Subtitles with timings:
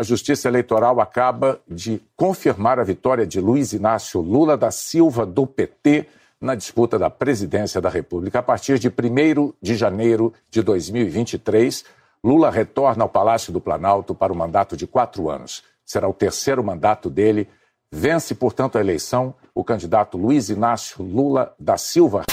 [0.00, 5.46] a Justiça Eleitoral acaba de confirmar a vitória de Luiz Inácio Lula da Silva, do
[5.46, 6.06] PT,
[6.40, 8.38] na disputa da presidência da República.
[8.38, 11.84] A partir de 1 de janeiro de 2023,
[12.24, 15.62] Lula retorna ao Palácio do Planalto para o mandato de quatro anos.
[15.84, 17.46] Será o terceiro mandato dele.
[17.92, 22.24] Vence, portanto, a eleição o candidato Luiz Inácio Lula da Silva.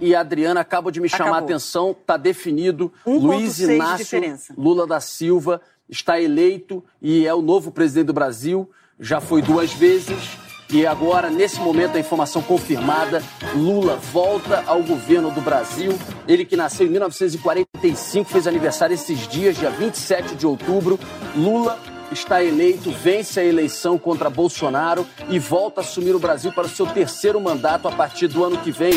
[0.00, 1.40] E a Adriana acaba de me chamar Acabou.
[1.40, 2.92] a atenção, está definido.
[3.06, 4.20] Um Luiz Inácio
[4.56, 8.70] Lula da Silva está eleito e é o novo presidente do Brasil.
[8.98, 10.38] Já foi duas vezes.
[10.72, 13.22] E agora, nesse momento, a informação confirmada:
[13.54, 15.98] Lula volta ao governo do Brasil.
[16.28, 20.98] Ele que nasceu em 1945, fez aniversário esses dias, dia 27 de outubro.
[21.34, 21.78] Lula
[22.12, 26.70] está eleito, vence a eleição contra Bolsonaro e volta a assumir o Brasil para o
[26.70, 28.94] seu terceiro mandato a partir do ano que vem.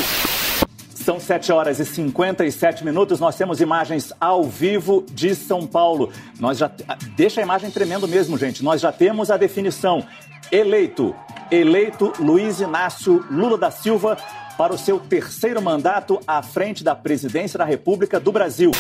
[1.04, 3.20] São 7 horas e 57 minutos.
[3.20, 6.10] Nós temos imagens ao vivo de São Paulo.
[6.40, 6.72] Nós já
[7.14, 8.64] deixa a imagem tremendo mesmo, gente.
[8.64, 10.06] Nós já temos a definição.
[10.50, 11.14] Eleito,
[11.52, 14.18] eleito Luiz Inácio Lula da Silva
[14.58, 18.72] para o seu terceiro mandato à frente da presidência da República do Brasil.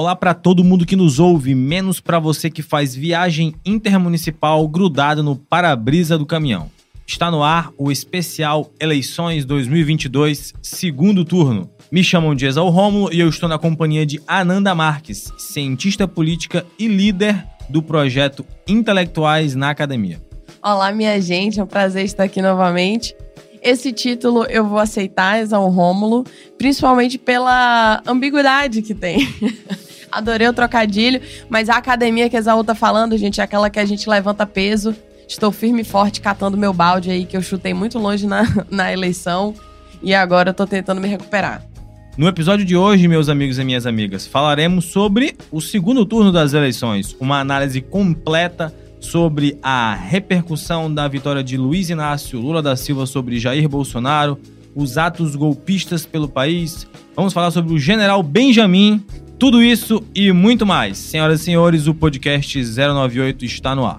[0.00, 5.22] Olá para todo mundo que nos ouve, menos para você que faz viagem intermunicipal grudado
[5.22, 6.70] no para-brisa do caminhão.
[7.06, 11.68] Está no ar o especial Eleições 2022, segundo turno.
[11.92, 16.64] Me chamam de Exal Rômulo e eu estou na companhia de Ananda Marques, cientista política
[16.78, 20.18] e líder do projeto Intelectuais na Academia.
[20.62, 23.14] Olá, minha gente, é um prazer estar aqui novamente.
[23.62, 26.24] Esse título eu vou aceitar, Exal Rômulo,
[26.56, 29.28] principalmente pela ambiguidade que tem.
[30.10, 33.78] Adorei o trocadilho, mas a academia que a Exaú tá falando, gente, é aquela que
[33.78, 34.94] a gente levanta peso.
[35.28, 38.92] Estou firme e forte catando meu balde aí, que eu chutei muito longe na, na
[38.92, 39.54] eleição.
[40.02, 41.62] E agora eu tô tentando me recuperar.
[42.16, 46.52] No episódio de hoje, meus amigos e minhas amigas, falaremos sobre o segundo turno das
[46.52, 53.06] eleições, uma análise completa sobre a repercussão da vitória de Luiz Inácio Lula da Silva
[53.06, 54.38] sobre Jair Bolsonaro,
[54.74, 56.86] os atos golpistas pelo país.
[57.16, 59.02] Vamos falar sobre o general Benjamin
[59.40, 60.98] tudo isso e muito mais.
[60.98, 63.98] Senhoras e senhores, o podcast 098 está no ar.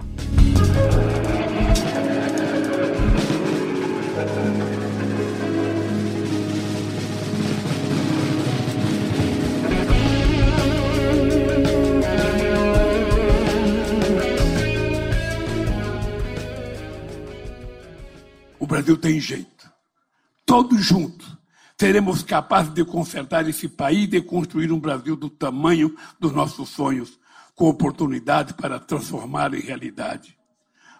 [18.60, 19.48] O Brasil tem jeito.
[20.46, 21.41] Todos juntos
[21.78, 26.68] seremos capazes de consertar esse país e de construir um Brasil do tamanho dos nossos
[26.68, 27.18] sonhos,
[27.54, 30.36] com oportunidade para transformar em realidade.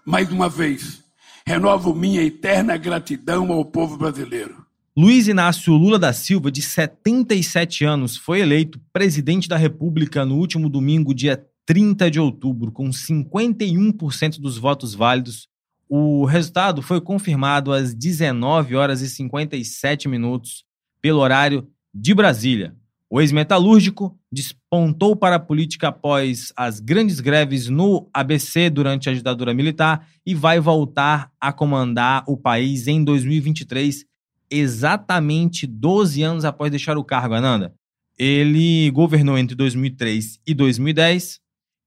[0.05, 1.03] Mais uma vez,
[1.47, 4.63] renovo minha eterna gratidão ao povo brasileiro.
[4.97, 10.69] Luiz Inácio Lula da Silva, de 77 anos, foi eleito presidente da República no último
[10.69, 15.49] domingo, dia 30 de outubro, com 51% dos votos válidos.
[15.95, 20.65] O resultado foi confirmado às 19 horas e 57 minutos
[21.03, 22.75] pelo horário de Brasília.
[23.11, 29.53] O ex-metalúrgico despontou para a política após as grandes greves no ABC durante a ditadura
[29.53, 34.07] militar e vai voltar a comandar o país em 2023,
[34.51, 37.75] exatamente 12 anos após deixar o cargo, Ananda.
[38.19, 41.42] Ele governou entre 2003 e 2010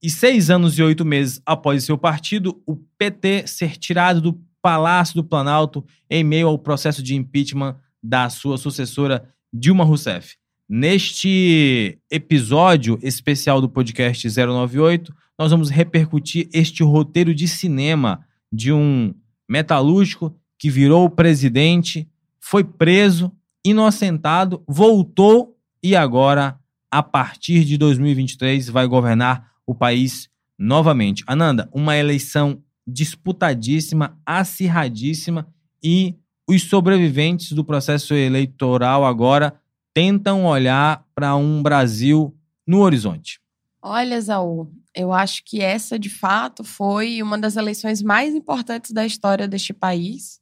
[0.06, 5.16] e seis anos e oito meses após seu partido, o PT, ser tirado do Palácio
[5.16, 10.36] do Planalto em meio ao processo de impeachment da sua sucessora Dilma Rousseff.
[10.70, 18.24] Neste episódio especial do podcast 098, nós vamos repercutir este roteiro de cinema
[18.54, 19.12] de um
[19.50, 22.08] metalúrgico que virou presidente,
[22.40, 23.32] foi preso,
[23.66, 26.60] inocentado, voltou e agora,
[26.92, 31.24] a partir de 2023, vai governar o país novamente.
[31.28, 35.48] Ananda, uma eleição disputadíssima, acirradíssima
[35.84, 36.16] e
[36.48, 39.60] os sobreviventes do processo eleitoral agora
[39.94, 42.36] tentam olhar para um Brasil
[42.68, 43.40] no horizonte?
[43.82, 49.06] Olha, Zaú, eu acho que essa de fato foi uma das eleições mais importantes da
[49.06, 50.40] história deste país.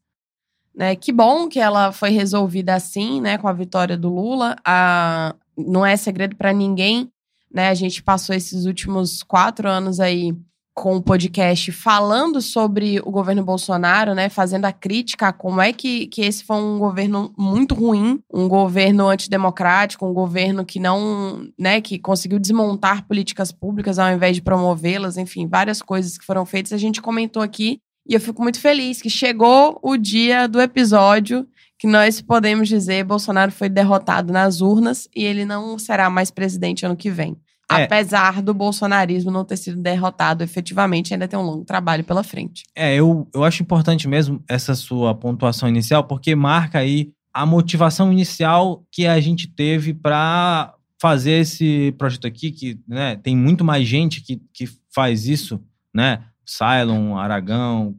[0.75, 0.95] Né?
[0.95, 4.55] Que bom que ela foi resolvida assim, né, com a vitória do Lula.
[4.65, 5.35] A...
[5.55, 7.11] Não é segredo para ninguém,
[7.53, 7.69] né?
[7.69, 10.33] A gente passou esses últimos quatro anos aí
[10.73, 15.71] com o podcast falando sobre o governo Bolsonaro, né, fazendo a crítica a como é
[15.71, 21.47] que, que esse foi um governo muito ruim, um governo antidemocrático, um governo que não,
[21.59, 26.45] né, que conseguiu desmontar políticas públicas ao invés de promovê-las, enfim, várias coisas que foram
[26.45, 30.59] feitas, a gente comentou aqui, e eu fico muito feliz que chegou o dia do
[30.59, 31.47] episódio
[31.83, 36.85] que nós podemos dizer Bolsonaro foi derrotado nas urnas e ele não será mais presidente
[36.85, 37.35] ano que vem.
[37.69, 37.83] É.
[37.83, 42.63] Apesar do bolsonarismo não ter sido derrotado efetivamente, ainda tem um longo trabalho pela frente.
[42.73, 48.13] É, eu, eu acho importante mesmo essa sua pontuação inicial, porque marca aí a motivação
[48.13, 53.85] inicial que a gente teve para fazer esse projeto aqui, que né, tem muito mais
[53.85, 55.59] gente que, que faz isso,
[55.93, 56.23] né?
[56.45, 57.93] Cylon, Aragão,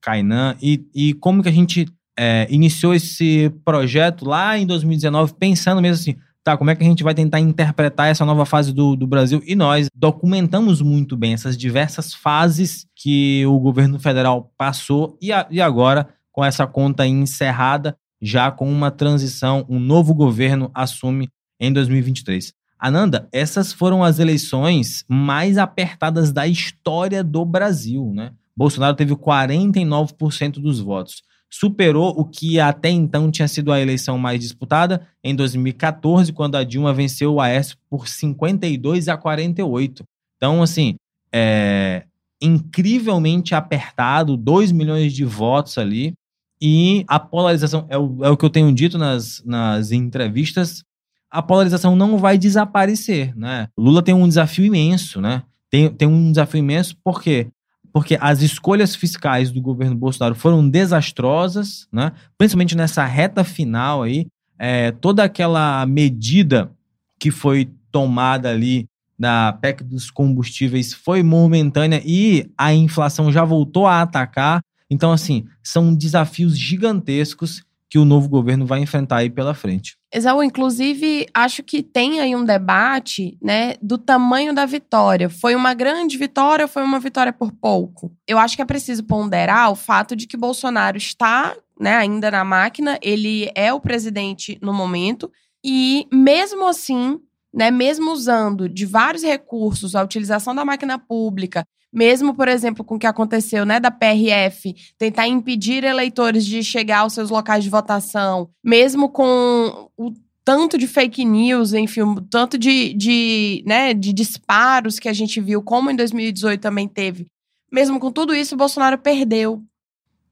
[0.00, 1.86] Kainan, e, e como que a gente
[2.18, 6.86] é, iniciou esse projeto lá em 2019, pensando mesmo assim, tá, como é que a
[6.86, 9.42] gente vai tentar interpretar essa nova fase do, do Brasil?
[9.46, 15.46] E nós documentamos muito bem essas diversas fases que o governo federal passou e, a,
[15.50, 21.28] e agora, com essa conta encerrada, já com uma transição, um novo governo assume
[21.58, 22.52] em 2023.
[22.78, 28.32] Ananda, essas foram as eleições mais apertadas da história do Brasil, né?
[28.56, 31.22] Bolsonaro teve 49% dos votos
[31.56, 36.64] superou o que até então tinha sido a eleição mais disputada em 2014, quando a
[36.64, 40.02] Dilma venceu o Aécio por 52 a 48.
[40.36, 40.96] Então, assim,
[41.32, 42.06] é
[42.42, 46.12] incrivelmente apertado, 2 milhões de votos ali.
[46.60, 50.82] E a polarização, é o, é o que eu tenho dito nas, nas entrevistas,
[51.30, 53.68] a polarização não vai desaparecer, né?
[53.78, 55.44] Lula tem um desafio imenso, né?
[55.70, 57.46] Tem, tem um desafio imenso porque
[57.94, 62.10] porque as escolhas fiscais do governo Bolsonaro foram desastrosas, né?
[62.36, 64.26] principalmente nessa reta final aí,
[64.58, 66.72] é, toda aquela medida
[67.20, 68.86] que foi tomada ali
[69.16, 74.60] da PEC dos combustíveis foi momentânea e a inflação já voltou a atacar.
[74.90, 77.62] Então, assim, são desafios gigantescos
[77.94, 79.96] que o novo governo vai enfrentar aí pela frente.
[80.12, 85.30] Exaú, inclusive, acho que tem aí um debate, né, do tamanho da vitória.
[85.30, 88.12] Foi uma grande vitória ou foi uma vitória por pouco?
[88.26, 92.42] Eu acho que é preciso ponderar o fato de que Bolsonaro está, né, ainda na
[92.42, 95.30] máquina, ele é o presidente no momento,
[95.64, 97.20] e mesmo assim,
[97.54, 101.64] né, mesmo usando de vários recursos, a utilização da máquina pública,
[101.94, 106.98] mesmo, por exemplo, com o que aconteceu, né, da PRF, tentar impedir eleitores de chegar
[106.98, 110.12] aos seus locais de votação, mesmo com o
[110.44, 115.40] tanto de fake news, enfim, o tanto de, de, né, de disparos que a gente
[115.40, 117.26] viu, como em 2018 também teve.
[117.72, 119.62] Mesmo com tudo isso, o Bolsonaro perdeu.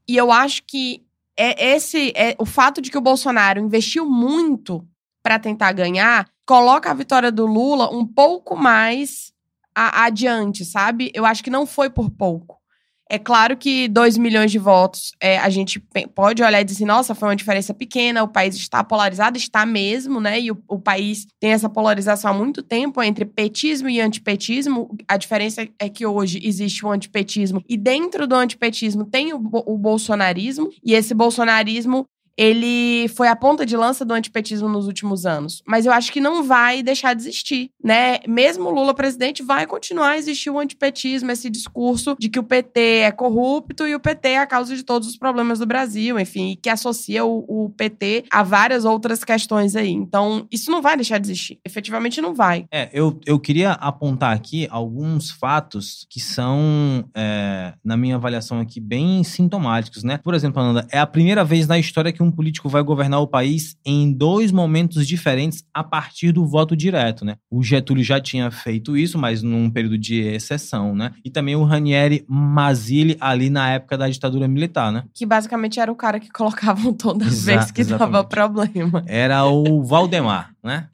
[0.07, 1.03] E eu acho que
[1.37, 4.87] é esse é o fato de que o Bolsonaro investiu muito
[5.23, 9.32] para tentar ganhar, coloca a vitória do Lula um pouco mais
[9.75, 11.11] a, adiante, sabe?
[11.15, 12.63] Eu acho que não foi por pouco.
[13.13, 15.79] É claro que 2 milhões de votos, é, a gente
[16.15, 20.19] pode olhar e dizer nossa, foi uma diferença pequena, o país está polarizado, está mesmo,
[20.19, 20.41] né?
[20.41, 24.97] E o, o país tem essa polarização há muito tempo entre petismo e antipetismo.
[25.07, 29.77] A diferença é que hoje existe o antipetismo e dentro do antipetismo tem o, o
[29.77, 35.63] bolsonarismo, e esse bolsonarismo ele foi a ponta de lança do antipetismo nos últimos anos.
[35.67, 38.19] Mas eu acho que não vai deixar de existir, né?
[38.27, 42.81] Mesmo Lula presidente, vai continuar a existir o antipetismo, esse discurso de que o PT
[42.81, 46.59] é corrupto e o PT é a causa de todos os problemas do Brasil, enfim,
[46.61, 49.91] que associa o, o PT a várias outras questões aí.
[49.91, 51.59] Então, isso não vai deixar de existir.
[51.65, 52.67] Efetivamente não vai.
[52.71, 58.81] É, eu, eu queria apontar aqui alguns fatos que são, é, na minha avaliação aqui,
[58.81, 60.19] bem sintomáticos, né?
[60.19, 63.27] Por exemplo, Ananda, é a primeira vez na história que um político vai governar o
[63.27, 67.37] país em dois momentos diferentes a partir do voto direto, né?
[67.51, 71.13] O Getúlio já tinha feito isso, mas num período de exceção, né?
[71.25, 75.05] E também o Ranieri Mazzilli ali na época da ditadura militar, né?
[75.15, 78.13] Que basicamente era o cara que colocavam toda Exa vez que exatamente.
[78.13, 79.03] dava problema.
[79.07, 80.89] Era o Valdemar, né?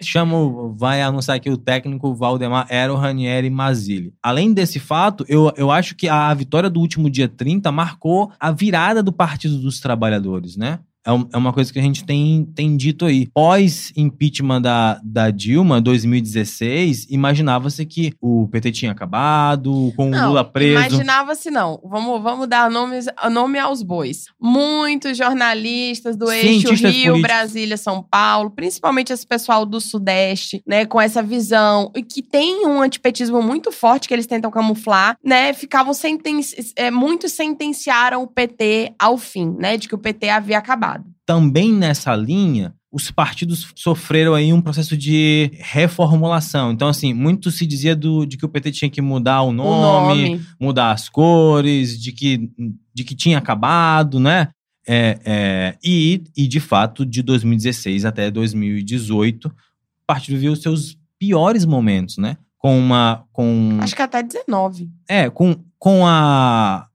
[0.00, 0.36] Chama,
[0.76, 4.14] vai anunciar que o técnico Valdemar era o Ranieri Mazzilli.
[4.22, 8.52] Além desse fato, eu, eu acho que a vitória do último dia 30 marcou a
[8.52, 10.78] virada do Partido dos Trabalhadores, né?
[11.06, 13.26] É, é uma coisa que a gente tem, tem dito aí.
[13.32, 20.44] Pós-impeachment da, da Dilma, 2016, imaginava-se que o PT tinha acabado, com não, o Lula
[20.44, 20.72] preso.
[20.72, 21.80] Imaginava-se não.
[21.84, 24.26] Vamos, vamos dar nomes, nome aos bois.
[24.40, 27.22] Muitos jornalistas do eixo Rio, políticos.
[27.22, 32.66] Brasília, São Paulo, principalmente esse pessoal do Sudeste, né, com essa visão, e que tem
[32.66, 38.26] um antipetismo muito forte que eles tentam camuflar, né, ficavam sentenci é, muitos sentenciaram o
[38.26, 40.89] PT ao fim, né, de que o PT havia acabado.
[41.30, 46.72] Também nessa linha, os partidos sofreram aí um processo de reformulação.
[46.72, 50.24] Então, assim, muito se dizia do, de que o PT tinha que mudar o nome,
[50.24, 50.46] o nome.
[50.60, 52.50] mudar as cores, de que,
[52.92, 54.48] de que tinha acabado, né?
[54.88, 59.52] É, é, e, e, de fato, de 2016 até 2018, o
[60.04, 62.36] partido viu os seus piores momentos, né?
[62.58, 63.22] Com uma.
[63.30, 64.90] Com, Acho que até 19.
[65.08, 66.88] É, com, com a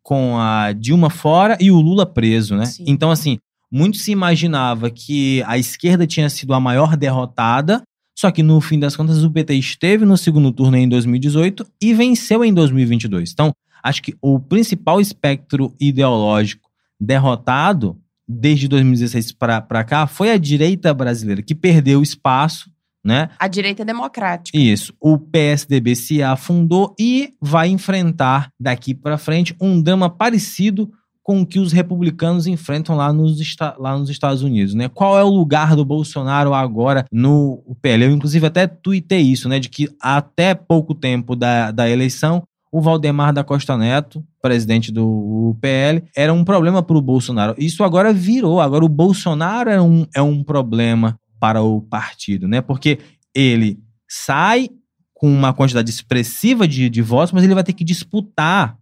[0.00, 2.66] com a Dilma fora e o Lula preso, né?
[2.66, 2.84] Sim.
[2.86, 3.38] Então, assim,
[3.70, 7.82] muito se imaginava que a esquerda tinha sido a maior derrotada,
[8.18, 11.94] só que no fim das contas o PT esteve no segundo turno em 2018 e
[11.94, 13.32] venceu em 2022.
[13.32, 16.68] Então, acho que o principal espectro ideológico
[17.00, 17.98] derrotado
[18.28, 22.70] desde 2016 para cá foi a direita brasileira, que perdeu espaço
[23.04, 23.30] né?
[23.38, 24.56] A direita democrática.
[24.56, 24.94] Isso.
[25.00, 30.90] O PSDB se afundou e vai enfrentar daqui para frente um drama parecido
[31.30, 33.38] com o que os republicanos enfrentam lá nos,
[33.78, 34.88] lá nos Estados Unidos, né?
[34.88, 38.06] Qual é o lugar do Bolsonaro agora no PL?
[38.06, 39.60] Eu, inclusive, até tuitei isso, né?
[39.60, 45.56] De que até pouco tempo da, da eleição, o Valdemar da Costa Neto, presidente do
[45.60, 47.54] PL, era um problema para o Bolsonaro.
[47.56, 48.60] Isso agora virou.
[48.60, 52.60] Agora o Bolsonaro é um, é um problema para o partido, né?
[52.60, 52.98] Porque
[53.32, 54.68] ele sai
[55.14, 58.76] com uma quantidade expressiva de, de votos, mas ele vai ter que disputar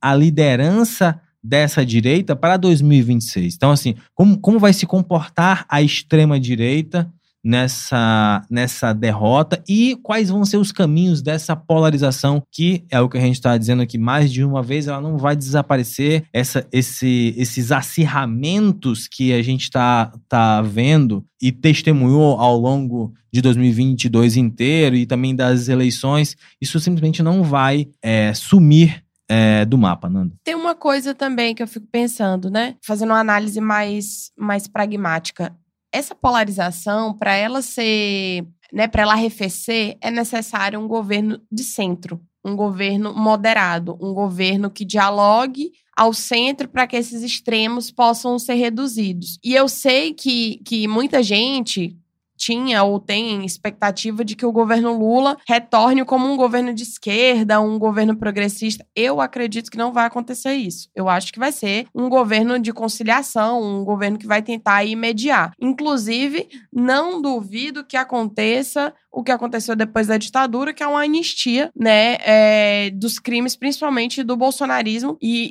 [0.00, 3.54] a liderança dessa direita para 2026.
[3.54, 7.10] Então, assim, como, como vai se comportar a extrema-direita
[7.42, 13.16] nessa, nessa derrota e quais vão ser os caminhos dessa polarização que é o que
[13.16, 16.24] a gente está dizendo aqui mais de uma vez, ela não vai desaparecer.
[16.32, 23.40] Essa, esse, esses acirramentos que a gente está tá vendo e testemunhou ao longo de
[23.40, 30.08] 2022 inteiro e também das eleições, isso simplesmente não vai é, sumir é, do mapa,
[30.08, 30.34] Nando.
[30.42, 32.76] Tem uma coisa também que eu fico pensando, né?
[32.84, 35.54] Fazendo uma análise mais, mais pragmática
[35.92, 42.20] essa polarização, para ela ser, né, para ela arrefecer, é necessário um governo de centro,
[42.44, 48.54] um governo moderado, um governo que dialogue ao centro para que esses extremos possam ser
[48.54, 49.38] reduzidos.
[49.42, 51.96] E eu sei que, que muita gente
[52.38, 57.60] tinha ou tem expectativa de que o governo Lula retorne como um governo de esquerda,
[57.60, 58.86] um governo progressista.
[58.94, 60.88] Eu acredito que não vai acontecer isso.
[60.94, 64.94] Eu acho que vai ser um governo de conciliação, um governo que vai tentar aí
[64.94, 65.52] mediar.
[65.60, 71.72] Inclusive, não duvido que aconteça o que aconteceu depois da ditadura, que é uma anistia,
[71.74, 75.48] né, é, dos crimes, principalmente do bolsonarismo, e,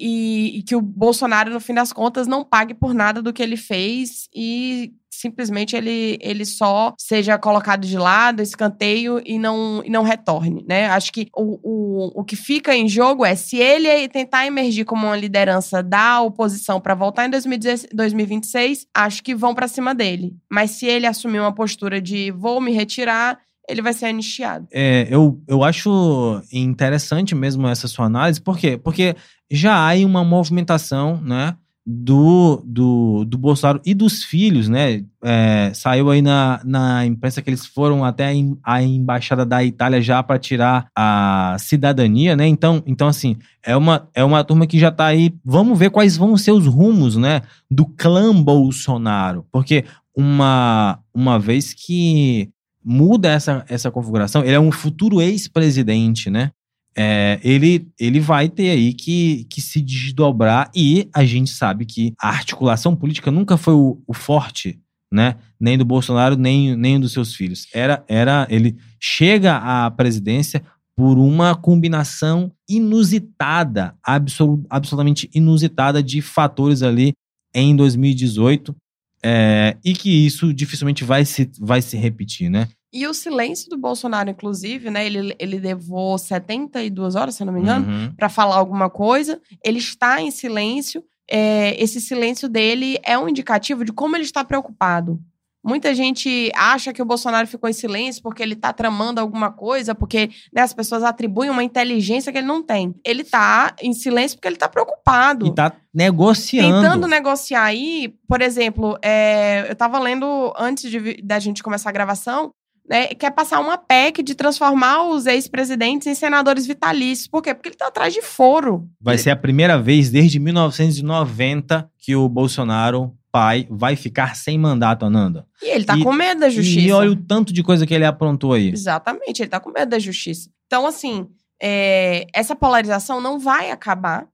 [0.55, 3.43] e, e que o Bolsonaro, no fim das contas, não pague por nada do que
[3.43, 9.89] ele fez e simplesmente ele, ele só seja colocado de lado, escanteio e não, e
[9.89, 10.87] não retorne, né?
[10.87, 15.07] Acho que o, o, o que fica em jogo é se ele tentar emergir como
[15.07, 20.35] uma liderança da oposição para voltar em 2026, acho que vão para cima dele.
[20.51, 24.67] Mas se ele assumir uma postura de vou me retirar, ele vai ser anistiado.
[24.71, 28.77] É, eu, eu acho interessante mesmo essa sua análise, por quê?
[28.77, 29.15] Porque
[29.51, 31.55] já há uma movimentação, né?
[31.89, 35.05] Do, do, do Bolsonaro e dos filhos, né?
[35.23, 40.21] É, saiu aí na, na imprensa que eles foram até a embaixada da Itália já
[40.21, 42.45] para tirar a cidadania, né?
[42.45, 45.33] Então, então assim, é uma, é uma turma que já tá aí.
[45.45, 47.41] Vamos ver quais vão ser os rumos, né?
[47.71, 49.45] Do clã Bolsonaro.
[49.49, 52.49] Porque uma, uma vez que
[52.83, 56.51] muda essa, essa configuração, ele é um futuro ex-presidente, né?
[56.97, 62.13] É, ele, ele vai ter aí que, que se desdobrar e a gente sabe que
[62.19, 64.79] a articulação política nunca foi o, o forte,
[65.11, 65.35] né?
[65.59, 67.67] Nem do Bolsonaro, nem, nem dos seus filhos.
[67.71, 70.63] Era, era ele chega à presidência
[70.95, 77.13] por uma combinação inusitada, absolut, absolutamente inusitada de fatores ali
[77.53, 78.75] em 2018
[79.23, 82.67] é, e que isso dificilmente vai se, vai se repetir, né?
[82.91, 85.05] E o silêncio do Bolsonaro, inclusive, né?
[85.05, 88.13] Ele, ele levou 72 horas, se eu não me engano, uhum.
[88.15, 89.41] para falar alguma coisa.
[89.63, 91.03] Ele está em silêncio.
[91.29, 95.19] É, esse silêncio dele é um indicativo de como ele está preocupado.
[95.67, 99.93] Muita gente acha que o Bolsonaro ficou em silêncio porque ele está tramando alguma coisa,
[99.93, 102.95] porque né, as pessoas atribuem uma inteligência que ele não tem.
[103.03, 105.45] Ele está em silêncio porque ele está preocupado.
[105.45, 106.81] E está negociando.
[106.81, 111.93] Tentando negociar aí, por exemplo, é, eu estava lendo antes de, da gente começar a
[111.93, 112.51] gravação,
[112.87, 117.27] né, quer passar uma PEC de transformar os ex-presidentes em senadores vitalícios.
[117.27, 117.53] Por quê?
[117.53, 118.87] Porque ele está atrás de foro.
[118.99, 125.05] Vai ser a primeira vez desde 1990 que o Bolsonaro, pai, vai ficar sem mandato,
[125.05, 125.45] Ananda.
[125.61, 126.87] E ele tá e, com medo da justiça.
[126.87, 128.69] E olha o tanto de coisa que ele aprontou aí.
[128.71, 130.49] Exatamente, ele tá com medo da justiça.
[130.65, 131.27] Então, assim,
[131.61, 134.27] é, essa polarização não vai acabar.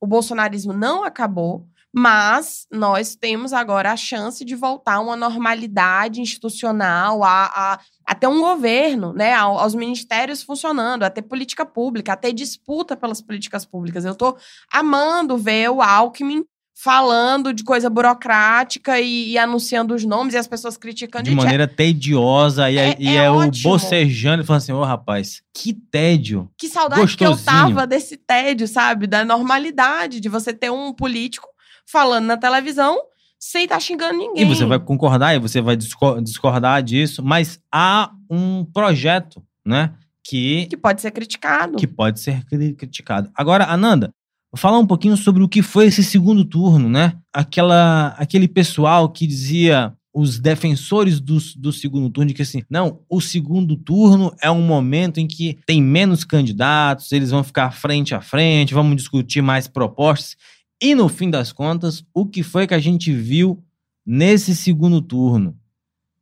[0.00, 1.66] O bolsonarismo não acabou.
[1.94, 8.14] Mas nós temos agora a chance de voltar a uma normalidade institucional, a, a, a
[8.14, 13.22] ter um governo, né, aos ministérios funcionando, a ter política pública, a ter disputa pelas
[13.22, 14.04] políticas públicas.
[14.04, 14.36] Eu estou
[14.70, 16.44] amando ver o Alckmin
[16.80, 21.24] falando de coisa burocrática e, e, anunciando os nomes e as pessoas criticando.
[21.24, 22.70] De maneira tediosa.
[22.70, 26.48] E é, e é, é o bocejando e falando assim: ô oh, rapaz, que tédio.
[26.56, 27.34] Que saudade gostosinho.
[27.34, 29.08] que eu tava desse tédio, sabe?
[29.08, 31.48] Da normalidade de você ter um político
[31.90, 32.98] falando na televisão
[33.38, 34.42] sem estar tá xingando ninguém.
[34.42, 39.94] E você vai concordar e você vai discordar disso, mas há um projeto, né?
[40.24, 41.76] Que, que pode ser criticado.
[41.76, 42.44] Que pode ser
[42.76, 43.30] criticado.
[43.34, 44.12] Agora, Ananda,
[44.52, 47.14] vou falar um pouquinho sobre o que foi esse segundo turno, né?
[47.32, 53.00] Aquela, aquele pessoal que dizia os defensores do, do segundo turno de que assim, não,
[53.08, 58.14] o segundo turno é um momento em que tem menos candidatos, eles vão ficar frente
[58.14, 60.36] a frente, vamos discutir mais propostas.
[60.80, 63.62] E no fim das contas, o que foi que a gente viu
[64.06, 65.56] nesse segundo turno?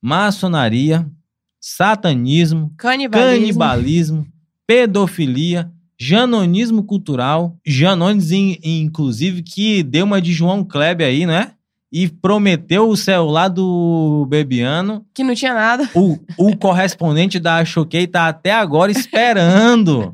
[0.01, 1.11] Maçonaria,
[1.61, 4.27] satanismo, canibalismo, canibalismo
[4.67, 11.53] pedofilia, janonismo cultural, Janones, inclusive, que deu uma de João Kleber aí, né?
[11.91, 15.07] e prometeu o celular do Bebiano.
[15.15, 15.89] Que não tinha nada.
[15.95, 20.13] O, o correspondente da Choquei tá até agora esperando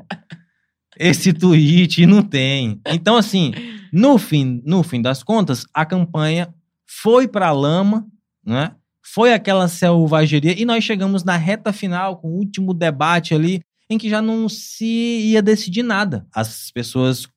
[0.97, 2.79] esse tweet e não tem.
[2.87, 3.51] Então, assim,
[3.93, 6.51] no fim, no fim das contas, a campanha
[6.83, 8.07] foi pra lama,
[8.43, 8.75] né?
[9.05, 13.99] Foi aquela selvageria e nós chegamos na reta final com o último debate ali em
[13.99, 16.25] que já não se ia decidir nada.
[16.33, 17.27] As pessoas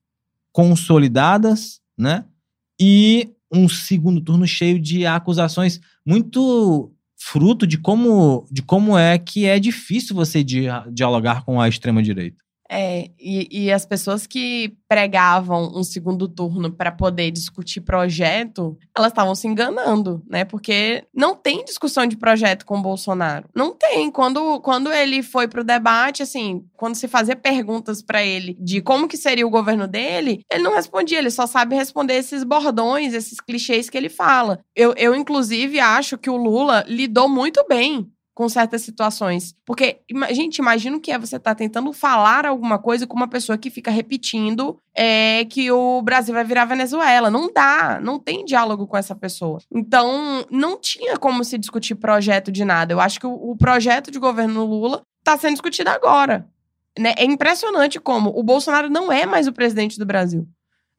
[0.51, 2.25] consolidadas, né?
[2.81, 9.45] E um segundo turno cheio de acusações muito fruto de como, de como é que
[9.45, 12.46] é difícil você dialogar com a extrema direita.
[12.69, 19.13] É, e, e, as pessoas que pregavam um segundo turno para poder discutir projeto, elas
[19.13, 20.45] estavam se enganando, né?
[20.45, 23.49] Porque não tem discussão de projeto com o Bolsonaro.
[23.55, 24.11] Não tem.
[24.11, 29.09] Quando, quando ele foi pro debate, assim, quando se fazia perguntas para ele de como
[29.09, 33.41] que seria o governo dele, ele não respondia, ele só sabe responder esses bordões, esses
[33.41, 34.61] clichês que ele fala.
[34.75, 39.57] Eu, eu inclusive, acho que o Lula lidou muito bem com certas situações.
[39.65, 40.01] Porque,
[40.33, 43.57] gente, imagina o que é você estar tá tentando falar alguma coisa com uma pessoa
[43.57, 47.31] que fica repetindo é, que o Brasil vai virar Venezuela.
[47.31, 49.59] Não dá, não tem diálogo com essa pessoa.
[49.73, 52.93] Então, não tinha como se discutir projeto de nada.
[52.93, 56.47] Eu acho que o, o projeto de governo Lula está sendo discutido agora.
[56.99, 57.15] Né?
[57.17, 60.47] É impressionante como o Bolsonaro não é mais o presidente do Brasil.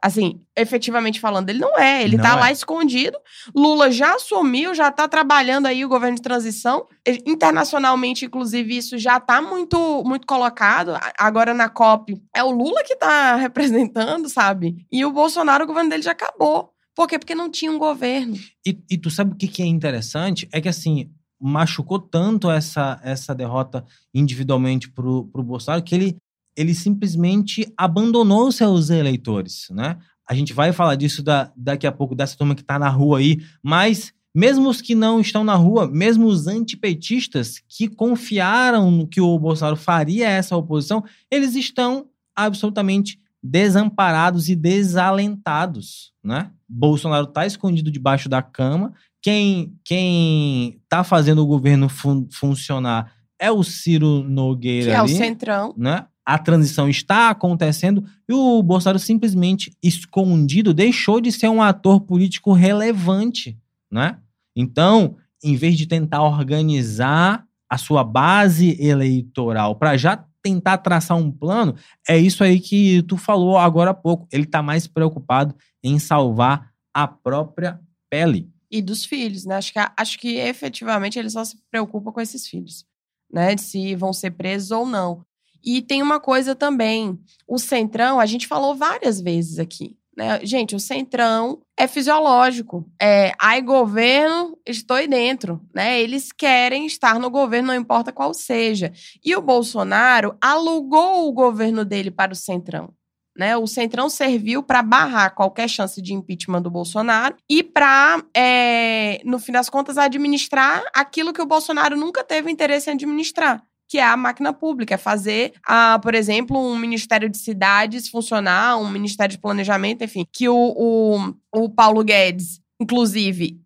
[0.04, 2.04] Assim, efetivamente falando, ele não é.
[2.04, 2.40] Ele não tá é.
[2.40, 3.18] lá escondido.
[3.56, 6.88] Lula já assumiu, já tá trabalhando aí o governo de transição.
[7.26, 10.94] Internacionalmente, inclusive, isso já tá muito, muito colocado.
[11.18, 14.86] Agora na COP, é o Lula que tá representando, sabe?
[14.92, 16.72] E o Bolsonaro, o governo dele já acabou.
[16.96, 17.18] Por quê?
[17.18, 18.36] Porque não tinha um governo.
[18.66, 20.48] E, e tu sabe o que, que é interessante?
[20.52, 26.18] É que, assim, machucou tanto essa, essa derrota individualmente pro, pro Bolsonaro que ele
[26.58, 29.98] ele simplesmente abandonou seus eleitores, né?
[30.28, 33.20] A gente vai falar disso da, daqui a pouco, dessa turma que está na rua
[33.20, 39.22] aí, mas mesmo os que não estão na rua, mesmo os antipetistas que confiaram que
[39.22, 46.52] o Bolsonaro faria essa oposição, eles estão absolutamente desamparados e desalentados, né?
[46.68, 48.94] Bolsonaro está escondido debaixo da cama.
[49.22, 55.16] Quem quem está fazendo o governo fun funcionar é o Ciro Nogueira que ali, é
[55.16, 56.06] o centrão, né?
[56.28, 62.52] A transição está acontecendo e o Bolsonaro simplesmente escondido deixou de ser um ator político
[62.52, 63.58] relevante,
[63.90, 64.20] né?
[64.54, 71.32] Então, em vez de tentar organizar a sua base eleitoral para já tentar traçar um
[71.32, 74.28] plano, é isso aí que tu falou agora há pouco.
[74.30, 78.52] Ele está mais preocupado em salvar a própria pele.
[78.70, 79.56] E dos filhos, né?
[79.56, 82.86] Acho que, acho que efetivamente ele só se preocupa com esses filhos,
[83.32, 83.56] né?
[83.56, 85.26] De se vão ser presos ou não.
[85.68, 89.98] E tem uma coisa também, o centrão, a gente falou várias vezes aqui.
[90.16, 90.40] Né?
[90.42, 92.90] Gente, o centrão é fisiológico.
[93.02, 95.60] É, ai governo, estou dentro.
[95.76, 96.02] Né?
[96.02, 98.94] Eles querem estar no governo, não importa qual seja.
[99.22, 102.94] E o Bolsonaro alugou o governo dele para o centrão.
[103.38, 103.56] Né?
[103.56, 109.38] O Centrão serviu para barrar qualquer chance de impeachment do Bolsonaro e para, é, no
[109.38, 114.04] fim das contas, administrar aquilo que o Bolsonaro nunca teve interesse em administrar, que é
[114.04, 119.36] a máquina pública, é fazer, a, por exemplo, um Ministério de Cidades funcionar, um Ministério
[119.36, 123.60] de Planejamento, enfim, que o, o, o Paulo Guedes, inclusive,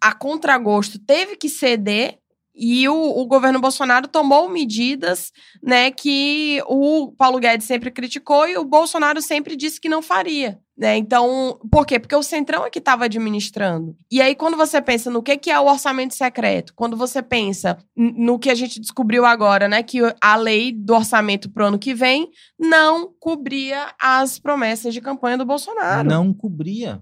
[0.00, 2.18] a contragosto, teve que ceder
[2.54, 8.56] e o, o, governo Bolsonaro tomou medidas né, que o Paulo Guedes sempre criticou e
[8.56, 10.60] o Bolsonaro sempre disse que não faria.
[10.76, 10.96] Né?
[10.96, 11.98] Então, por quê?
[11.98, 13.96] Porque o Centrão é que estava administrando.
[14.10, 17.78] E aí, quando você pensa no que, que é o orçamento secreto, quando você pensa
[17.96, 19.84] no que a gente descobriu agora, né?
[19.84, 25.38] Que a lei do orçamento pro ano que vem não cobria as promessas de campanha
[25.38, 26.08] do Bolsonaro.
[26.08, 27.00] Não cobria.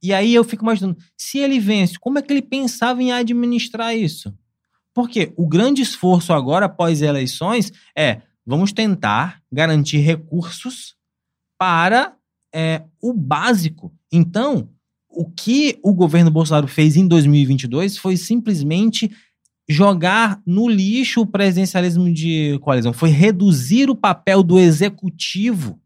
[0.00, 3.96] E aí eu fico imaginando, se ele vence, como é que ele pensava em administrar
[3.96, 4.32] isso?
[4.98, 10.96] Porque o grande esforço agora, após eleições, é vamos tentar garantir recursos
[11.56, 12.16] para
[12.52, 13.92] é, o básico.
[14.10, 14.68] Então,
[15.08, 19.08] O que o governo Bolsonaro fez em 2022 foi simplesmente
[19.68, 25.80] jogar no lixo o presidencialismo de coalizão, foi reduzir o papel do executivo,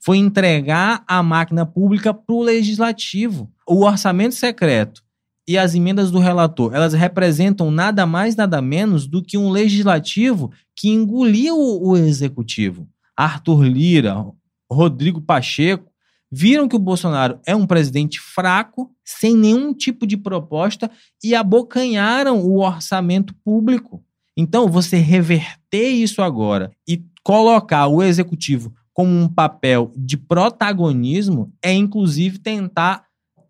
[0.00, 3.52] foi entregar a máquina pública para o legislativo.
[3.68, 5.03] O orçamento secreto
[5.46, 10.50] e as emendas do relator, elas representam nada mais, nada menos do que um legislativo
[10.74, 12.88] que engoliu o executivo.
[13.16, 14.24] Arthur Lira,
[14.70, 15.90] Rodrigo Pacheco,
[16.30, 20.90] viram que o Bolsonaro é um presidente fraco, sem nenhum tipo de proposta
[21.22, 24.02] e abocanharam o orçamento público.
[24.36, 31.72] Então, você reverter isso agora e colocar o executivo como um papel de protagonismo é,
[31.72, 33.04] inclusive, tentar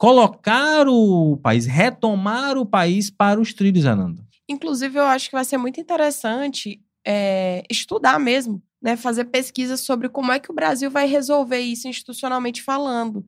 [0.04, 4.22] colocar o país, retomar o país para os trilhos, Ananda.
[4.46, 10.10] Inclusive, eu acho que vai ser muito interessante é, estudar mesmo né, fazer pesquisas sobre
[10.10, 13.24] como é que o Brasil vai resolver isso institucionalmente falando.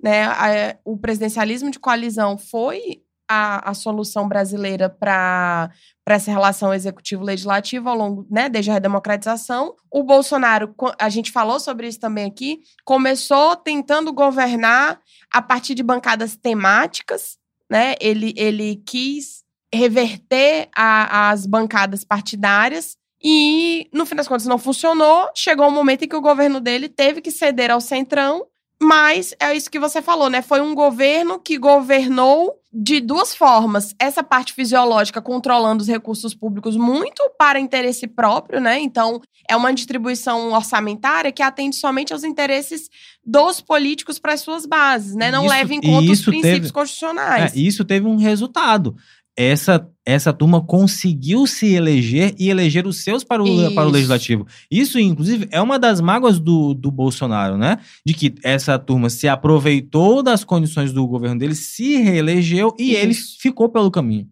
[0.00, 0.22] Né?
[0.22, 5.70] A, o presidencialismo de coalizão foi a, a solução brasileira para
[6.04, 9.76] essa relação executivo-legislativa ao longo, né, desde a redemocratização.
[9.88, 14.98] O Bolsonaro, a gente falou sobre isso também aqui, começou tentando governar
[15.32, 17.38] a partir de bancadas temáticas,
[17.70, 17.94] né?
[18.00, 25.30] Ele, ele quis reverter a, as bancadas partidárias e, no fim das contas, não funcionou.
[25.36, 28.44] Chegou um momento em que o governo dele teve que ceder ao Centrão.
[28.82, 30.40] Mas é isso que você falou, né?
[30.40, 33.94] Foi um governo que governou de duas formas.
[33.98, 38.78] Essa parte fisiológica controlando os recursos públicos muito para interesse próprio, né?
[38.78, 42.88] Então, é uma distribuição orçamentária que atende somente aos interesses
[43.24, 45.30] dos políticos para as suas bases, né?
[45.30, 47.54] Não isso, leva em conta os princípios teve, constitucionais.
[47.54, 48.96] É, isso teve um resultado
[49.42, 54.46] essa, essa turma conseguiu se eleger e eleger os seus para o, para o legislativo.
[54.70, 57.78] Isso, inclusive, é uma das mágoas do, do Bolsonaro, né?
[58.04, 63.00] De que essa turma se aproveitou das condições do governo dele, se reelegeu e Isso.
[63.00, 64.28] ele ficou pelo caminho.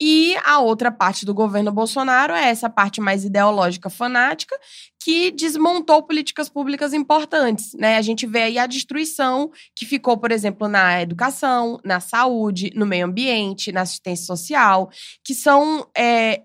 [0.00, 4.54] E a outra parte do governo Bolsonaro é essa parte mais ideológica fanática,
[5.02, 7.72] que desmontou políticas públicas importantes.
[7.74, 7.96] Né?
[7.96, 12.84] A gente vê aí a destruição que ficou, por exemplo, na educação, na saúde, no
[12.84, 14.90] meio ambiente, na assistência social,
[15.24, 16.42] que são é,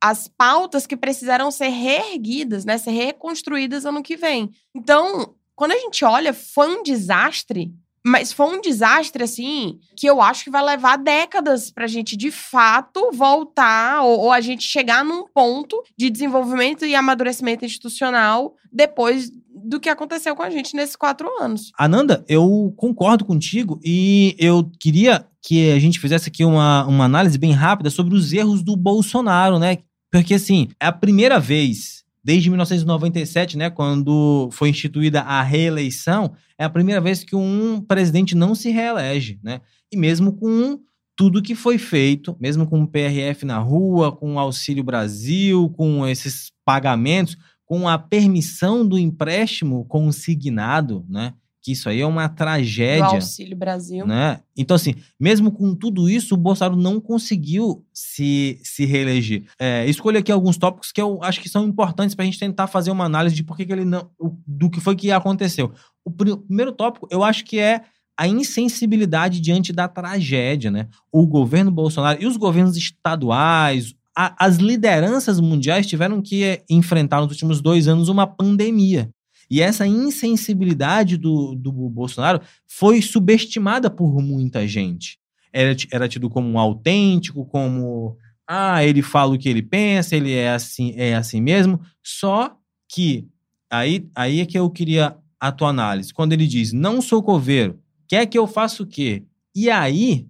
[0.00, 2.78] as pautas que precisaram ser reerguidas, né?
[2.78, 4.50] ser reconstruídas ano que vem.
[4.74, 7.72] Então, quando a gente olha, foi um desastre
[8.04, 12.30] mas foi um desastre, assim, que eu acho que vai levar décadas pra gente, de
[12.30, 19.30] fato, voltar ou, ou, a gente chegar num ponto de desenvolvimento e amadurecimento institucional depois
[19.54, 21.70] do que aconteceu com a gente nesses quatro anos.
[21.78, 27.38] Ananda, eu concordo contigo e eu queria que a gente fizesse aqui uma, uma análise
[27.38, 29.78] bem rápida sobre os erros do Bolsonaro, né?
[30.10, 36.64] Porque, assim, é a primeira vez desde 1997, né, quando foi instituída a reeleição, é
[36.64, 39.60] a primeira vez que um presidente não se reelege, né?
[39.92, 40.78] E mesmo com
[41.16, 46.06] tudo que foi feito, mesmo com o PRF na rua, com o Auxílio Brasil, com
[46.06, 51.34] esses pagamentos, com a permissão do empréstimo consignado, né?
[51.62, 53.06] Que isso aí é uma tragédia.
[53.06, 54.04] Do Auxílio Brasil.
[54.04, 54.40] Né?
[54.56, 59.44] Então, assim, mesmo com tudo isso, o Bolsonaro não conseguiu se, se reeleger.
[59.58, 62.66] É, escolho aqui alguns tópicos que eu acho que são importantes para a gente tentar
[62.66, 64.10] fazer uma análise de por que, que ele não.
[64.46, 65.72] do que foi que aconteceu.
[66.04, 67.82] O primeiro tópico, eu acho que é
[68.18, 70.88] a insensibilidade diante da tragédia, né?
[71.10, 77.60] O governo Bolsonaro e os governos estaduais, as lideranças mundiais tiveram que enfrentar nos últimos
[77.60, 79.10] dois anos uma pandemia.
[79.50, 85.18] E essa insensibilidade do, do Bolsonaro foi subestimada por muita gente.
[85.52, 90.32] Era, era tido como um autêntico, como ah, ele fala o que ele pensa, ele
[90.32, 91.80] é assim, é assim mesmo.
[92.02, 92.56] Só
[92.88, 93.28] que
[93.70, 96.14] aí, aí é que eu queria a tua análise.
[96.14, 99.24] Quando ele diz, não sou coveiro, quer que eu faça o quê?
[99.54, 100.26] E aí,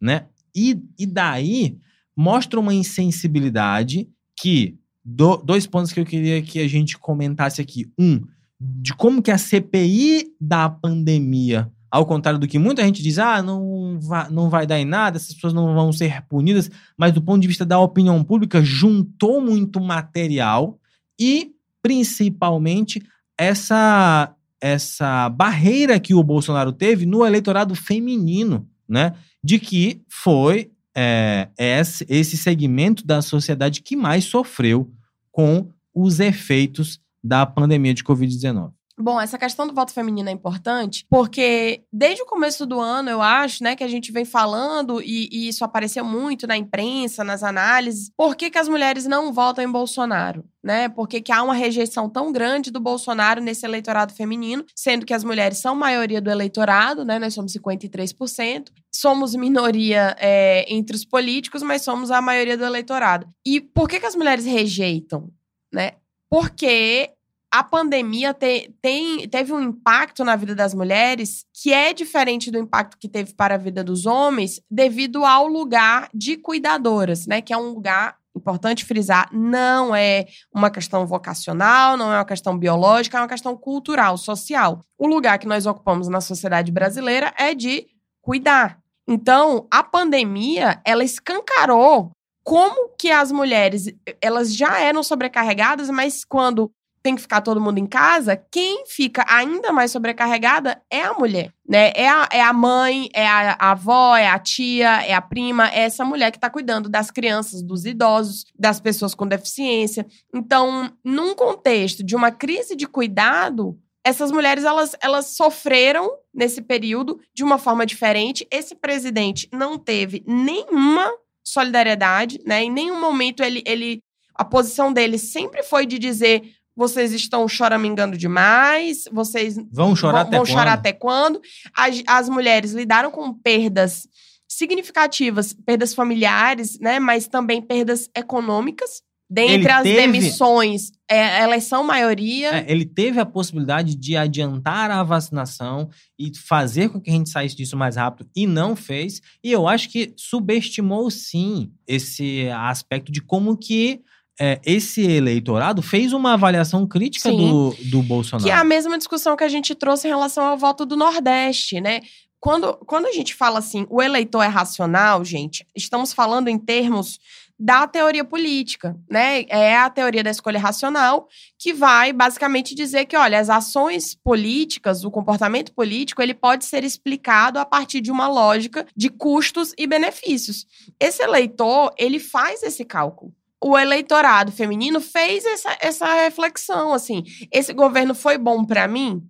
[0.00, 0.26] né?
[0.54, 1.78] E, e daí
[2.16, 7.90] mostra uma insensibilidade que do, dois pontos que eu queria que a gente comentasse aqui.
[7.98, 8.20] Um,
[8.60, 13.42] de como que a CPI da pandemia, ao contrário do que muita gente diz, ah,
[13.42, 17.20] não vai, não vai dar em nada, essas pessoas não vão ser punidas, mas do
[17.20, 20.78] ponto de vista da opinião pública, juntou muito material
[21.18, 23.02] e, principalmente,
[23.36, 29.14] essa, essa barreira que o Bolsonaro teve no eleitorado feminino, né?
[29.42, 34.90] De que foi é, esse, esse segmento da sociedade que mais sofreu
[35.30, 38.72] com os efeitos da pandemia de Covid-19.
[39.02, 43.20] Bom, essa questão do voto feminino é importante porque desde o começo do ano, eu
[43.20, 47.42] acho, né, que a gente vem falando e, e isso apareceu muito na imprensa, nas
[47.42, 50.44] análises, por que, que as mulheres não votam em Bolsonaro?
[50.62, 50.88] Né?
[50.88, 55.12] Por que, que há uma rejeição tão grande do Bolsonaro nesse eleitorado feminino, sendo que
[55.12, 57.18] as mulheres são maioria do eleitorado, né?
[57.18, 58.68] Nós somos 53%.
[58.94, 63.26] Somos minoria é, entre os políticos, mas somos a maioria do eleitorado.
[63.44, 65.28] E por que, que as mulheres rejeitam?
[65.72, 65.94] Né?
[66.30, 67.10] Porque
[67.52, 72.56] a pandemia te, tem, teve um impacto na vida das mulheres que é diferente do
[72.56, 77.42] impacto que teve para a vida dos homens, devido ao lugar de cuidadoras, né?
[77.42, 82.56] Que é um lugar importante frisar, não é uma questão vocacional, não é uma questão
[82.56, 84.80] biológica, é uma questão cultural, social.
[84.96, 87.86] O lugar que nós ocupamos na sociedade brasileira é de
[88.22, 88.78] cuidar.
[89.06, 92.12] Então, a pandemia, ela escancarou
[92.42, 97.78] como que as mulheres, elas já eram sobrecarregadas, mas quando tem que ficar todo mundo
[97.78, 101.92] em casa, quem fica ainda mais sobrecarregada é a mulher, né?
[101.94, 105.68] É a, é a mãe, é a, a avó, é a tia, é a prima,
[105.68, 110.06] é essa mulher que está cuidando das crianças, dos idosos, das pessoas com deficiência.
[110.32, 117.20] Então, num contexto de uma crise de cuidado, essas mulheres elas, elas sofreram nesse período
[117.34, 118.46] de uma forma diferente.
[118.50, 121.10] Esse presidente não teve nenhuma
[121.44, 122.62] solidariedade, né?
[122.62, 124.02] Em nenhum momento ele, ele
[124.34, 126.42] a posição dele sempre foi de dizer
[126.76, 130.52] vocês estão choramingando demais, vocês vão chorar, vão, até, vão quando?
[130.52, 131.40] chorar até quando?
[131.76, 134.06] As, as mulheres lidaram com perdas
[134.48, 136.98] significativas, perdas familiares, né?
[136.98, 139.02] Mas também perdas econômicas.
[139.30, 142.50] Dentre Ele as teve- demissões, é, elas são maioria.
[142.58, 147.30] É, ele teve a possibilidade de adiantar a vacinação e fazer com que a gente
[147.30, 149.22] saísse disso mais rápido e não fez.
[149.42, 154.02] E eu acho que subestimou sim esse aspecto de como que
[154.44, 157.36] é, esse eleitorado fez uma avaliação crítica Sim.
[157.36, 158.42] do, do Bolsonaro.
[158.42, 161.80] Que é a mesma discussão que a gente trouxe em relação ao voto do Nordeste,
[161.80, 162.00] né?
[162.40, 167.20] Quando, quando a gente fala assim, o eleitor é racional, gente, estamos falando em termos
[167.56, 169.44] da teoria política, né?
[169.48, 175.04] É a teoria da escolha racional que vai basicamente dizer que, olha, as ações políticas,
[175.04, 179.86] o comportamento político, ele pode ser explicado a partir de uma lógica de custos e
[179.86, 180.66] benefícios.
[180.98, 187.72] Esse eleitor, ele faz esse cálculo o eleitorado feminino fez essa, essa reflexão, assim, esse
[187.72, 189.22] governo foi bom para mim?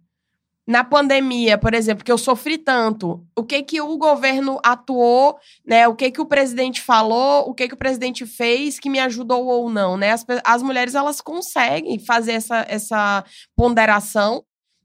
[0.66, 5.88] Na pandemia, por exemplo, que eu sofri tanto, o que que o governo atuou, né?
[5.88, 9.44] O que que o presidente falou, o que que o presidente fez que me ajudou
[9.46, 10.12] ou não, né?
[10.12, 13.24] As, as mulheres, elas conseguem fazer essa, essa
[13.56, 14.44] ponderação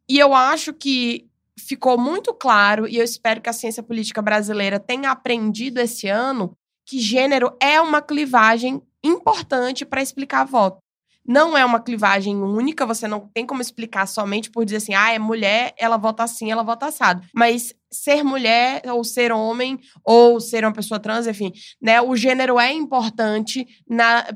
[0.10, 1.28] e eu acho que
[1.60, 6.56] ficou muito claro, e eu espero que a ciência política brasileira tenha aprendido esse ano,
[6.86, 10.80] que gênero é uma clivagem importante para explicar voto.
[11.28, 15.12] Não é uma clivagem única, você não tem como explicar somente por dizer assim, ah,
[15.12, 17.22] é mulher, ela vota assim, ela vota assado.
[17.36, 22.02] Mas ser mulher, ou ser homem, ou ser uma pessoa trans, enfim, né?
[22.02, 23.68] O gênero é importante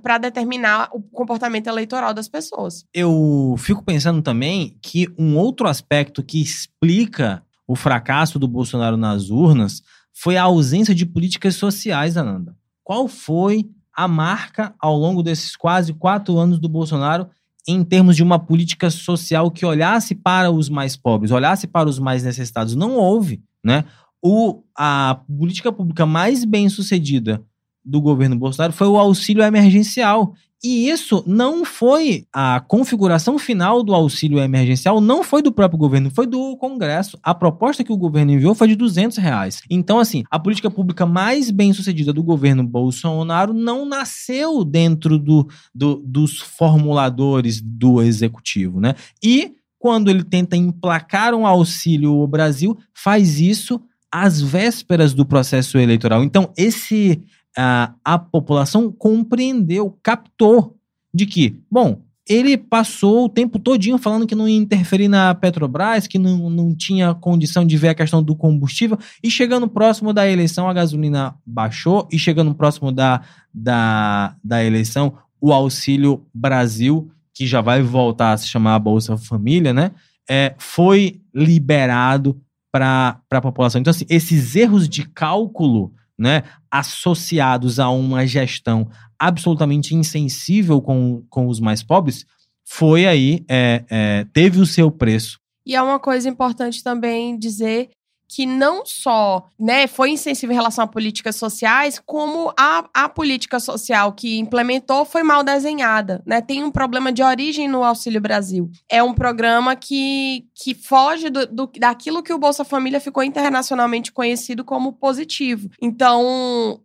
[0.03, 2.83] para determinar o comportamento eleitoral das pessoas.
[2.93, 9.29] eu fico pensando também que um outro aspecto que explica o fracasso do Bolsonaro nas
[9.29, 9.81] urnas
[10.13, 12.53] foi a ausência de políticas sociais, Ananda.
[12.83, 17.29] Qual foi a marca ao longo desses quase quatro anos do Bolsonaro
[17.67, 21.99] em termos de uma política social que olhasse para os mais pobres, olhasse para os
[21.99, 22.75] mais necessitados?
[22.75, 23.85] Não houve, né?
[24.21, 27.43] O, a política pública mais bem sucedida
[27.83, 30.33] do governo Bolsonaro foi o auxílio emergencial.
[30.63, 36.11] E isso não foi a configuração final do auxílio emergencial, não foi do próprio governo,
[36.11, 37.17] foi do Congresso.
[37.23, 39.61] A proposta que o governo enviou foi de 200 reais.
[39.69, 45.47] Então, assim, a política pública mais bem sucedida do governo Bolsonaro não nasceu dentro do,
[45.73, 48.95] do- dos formuladores do executivo, né?
[49.23, 55.77] E quando ele tenta emplacar um auxílio ao Brasil, faz isso às vésperas do processo
[55.77, 56.23] eleitoral.
[56.23, 57.21] Então, esse
[57.57, 60.77] a, a população compreendeu, captou
[61.13, 66.07] de que, bom, ele passou o tempo todinho falando que não ia interferir na Petrobras,
[66.07, 70.29] que não, não tinha condição de ver a questão do combustível, e chegando próximo da
[70.29, 73.21] eleição a gasolina baixou, e chegando próximo da,
[73.53, 79.73] da, da eleição o Auxílio Brasil, que já vai voltar a se chamar Bolsa Família,
[79.73, 79.91] né?
[80.29, 82.39] É, foi liberado
[82.71, 83.81] para a população.
[83.81, 91.47] Então, assim, esses erros de cálculo né, associados a uma gestão absolutamente insensível com, com
[91.47, 92.27] os mais pobres,
[92.63, 95.39] foi aí, é, é, teve o seu preço.
[95.65, 97.89] E é uma coisa importante também dizer
[98.31, 103.59] que não só né, foi insensível em relação a políticas sociais, como a, a política
[103.59, 106.23] social que implementou foi mal desenhada.
[106.25, 106.39] Né?
[106.39, 108.71] Tem um problema de origem no Auxílio Brasil.
[108.89, 114.13] É um programa que, que foge do, do, daquilo que o Bolsa Família ficou internacionalmente
[114.13, 115.69] conhecido como positivo.
[115.81, 116.79] Então,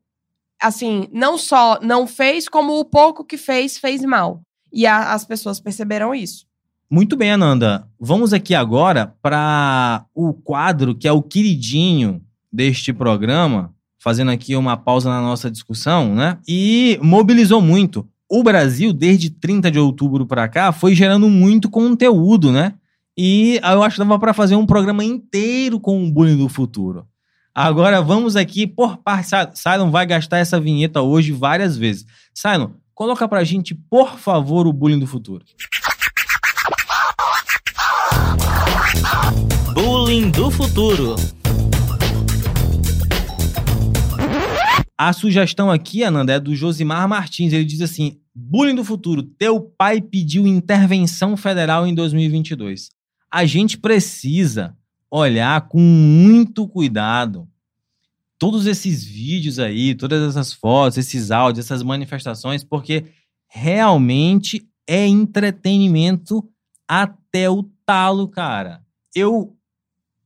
[0.60, 4.40] assim, não só não fez, como o pouco que fez, fez mal.
[4.72, 6.44] E a, as pessoas perceberam isso.
[6.88, 7.88] Muito bem, Ananda.
[7.98, 12.22] Vamos aqui agora para o quadro que é o queridinho
[12.52, 16.38] deste programa, fazendo aqui uma pausa na nossa discussão, né?
[16.46, 18.08] E mobilizou muito.
[18.30, 22.74] O Brasil, desde 30 de outubro para cá, foi gerando muito conteúdo, né?
[23.18, 27.04] E eu acho que dava para fazer um programa inteiro com o bullying do futuro.
[27.52, 29.30] Agora vamos aqui por parte.
[29.54, 32.04] Silon vai gastar essa vinheta hoje várias vezes.
[32.32, 35.44] Silon, coloca pra gente, por favor, o bullying do futuro.
[39.72, 41.16] Bullying do futuro.
[44.98, 47.52] A sugestão aqui, Ananda, é do Josimar Martins.
[47.52, 49.22] Ele diz assim: Bullying do futuro.
[49.22, 52.90] Teu pai pediu intervenção federal em 2022.
[53.30, 54.76] A gente precisa
[55.10, 57.48] olhar com muito cuidado
[58.38, 63.04] todos esses vídeos aí, todas essas fotos, esses áudios, essas manifestações, porque
[63.48, 66.48] realmente é entretenimento
[66.88, 68.85] até o talo, cara.
[69.14, 69.56] Eu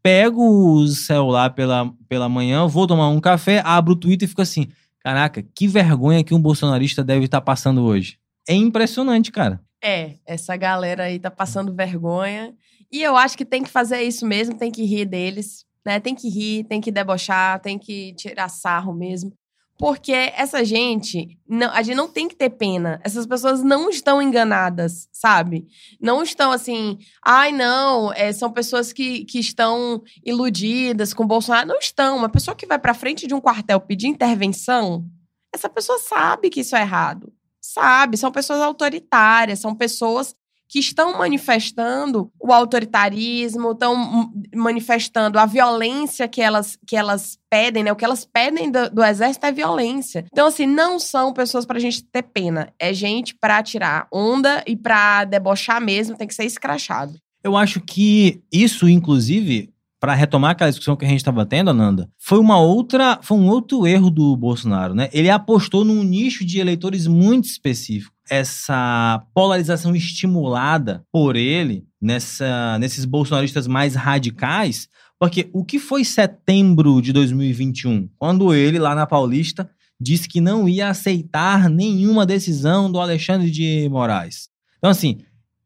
[0.03, 4.43] pego o celular pela, pela manhã, vou tomar um café, abro o Twitter e fico
[4.43, 4.69] assim:
[5.01, 8.19] caraca, que vergonha que um bolsonarista deve estar tá passando hoje.
[8.49, 9.61] É impressionante, cara.
[9.83, 12.55] É, essa galera aí tá passando vergonha.
[12.93, 16.01] E eu acho que tem que fazer isso mesmo, tem que rir deles, né?
[16.01, 19.33] Tem que rir, tem que debochar, tem que tirar sarro mesmo.
[19.81, 23.01] Porque essa gente, não, a gente não tem que ter pena.
[23.03, 25.67] Essas pessoas não estão enganadas, sabe?
[25.99, 31.67] Não estão assim, ai, não, é, são pessoas que, que estão iludidas com o Bolsonaro.
[31.67, 32.19] Não estão.
[32.19, 35.03] Uma pessoa que vai pra frente de um quartel pedir intervenção,
[35.51, 37.33] essa pessoa sabe que isso é errado.
[37.59, 38.19] Sabe?
[38.19, 40.37] São pessoas autoritárias, são pessoas
[40.71, 47.91] que estão manifestando o autoritarismo, estão manifestando a violência que elas, que elas pedem, né?
[47.91, 50.25] O que elas pedem do, do exército é violência.
[50.31, 52.73] Então, assim, não são pessoas pra gente ter pena.
[52.79, 57.15] É gente pra tirar onda e pra debochar mesmo, tem que ser escrachado.
[57.43, 59.70] Eu acho que isso, inclusive,
[60.01, 63.49] para retomar aquela discussão que a gente estava tendo, Ananda, foi uma outra, foi um
[63.49, 65.11] outro erro do Bolsonaro, né?
[65.13, 73.05] Ele apostou num nicho de eleitores muito específico essa polarização estimulada por ele nessa, nesses
[73.05, 79.69] bolsonaristas mais radicais, porque o que foi setembro de 2021, quando ele lá na Paulista
[80.01, 84.49] disse que não ia aceitar nenhuma decisão do Alexandre de Moraes.
[84.79, 85.19] Então assim,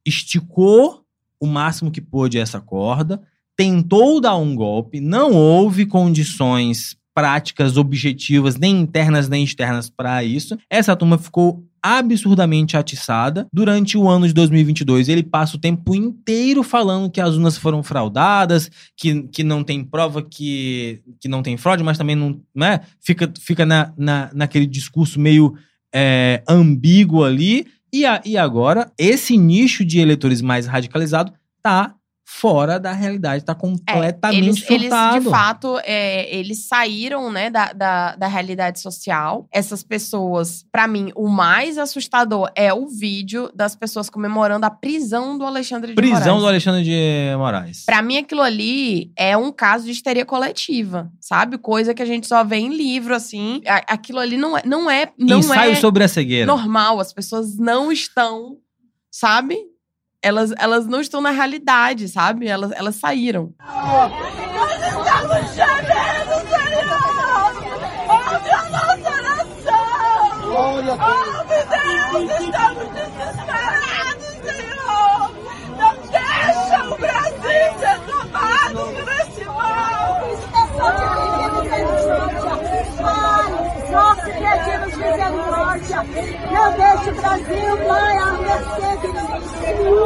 [0.04, 1.04] esticou
[1.38, 3.22] o máximo que pôde essa corda,
[3.56, 10.58] tentou dar um golpe, não houve condições práticas objetivas, nem internas nem externas para isso.
[10.68, 13.46] Essa turma ficou absurdamente atiçada.
[13.52, 17.82] Durante o ano de 2022, ele passa o tempo inteiro falando que as urnas foram
[17.82, 22.40] fraudadas, que, que não tem prova que, que não tem fraude, mas também não.
[22.54, 25.54] Né, fica fica na, na, naquele discurso meio
[25.94, 27.66] é, ambíguo ali.
[27.92, 33.54] E, a, e agora, esse nicho de eleitores mais radicalizado tá fora da realidade, está
[33.54, 34.92] completamente é, eles.
[34.92, 39.46] Eles, de fato, é, eles saíram, né, da, da, da, realidade social.
[39.52, 45.36] Essas pessoas, para mim, o mais assustador é o vídeo das pessoas comemorando a prisão
[45.36, 46.24] do Alexandre de prisão Moraes.
[46.24, 47.84] Prisão do Alexandre de Moraes.
[47.84, 51.58] Para mim, aquilo ali é um caso de histeria coletiva, sabe?
[51.58, 53.60] Coisa que a gente só vê em livro, assim.
[53.66, 54.62] Aquilo ali não é...
[54.64, 56.46] Não é não Ensaio é sobre a cegueira.
[56.46, 58.56] Normal, as pessoas não estão,
[59.10, 59.73] sabe?
[60.24, 62.48] Elas, elas não estão na realidade, sabe?
[62.48, 63.52] Elas, elas saíram.
[63.60, 64.10] Nós
[64.82, 67.52] estamos gemendo, Senhor!
[68.08, 69.84] Ouve a nossa oração!
[70.50, 70.92] Ouve,
[71.68, 72.24] Deus!
[72.40, 75.20] Estamos desesperados, Senhor!
[75.76, 80.04] Não deixa o Brasil ser tomado por este mal!
[84.24, 85.98] Criativo de misericórdia!
[86.50, 88.90] Não deixe o Brasil, Pai, a mercê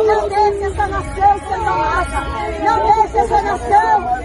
[0.05, 2.21] não deixe essa nação ser tomada.
[2.64, 4.18] Não deixe essa nação.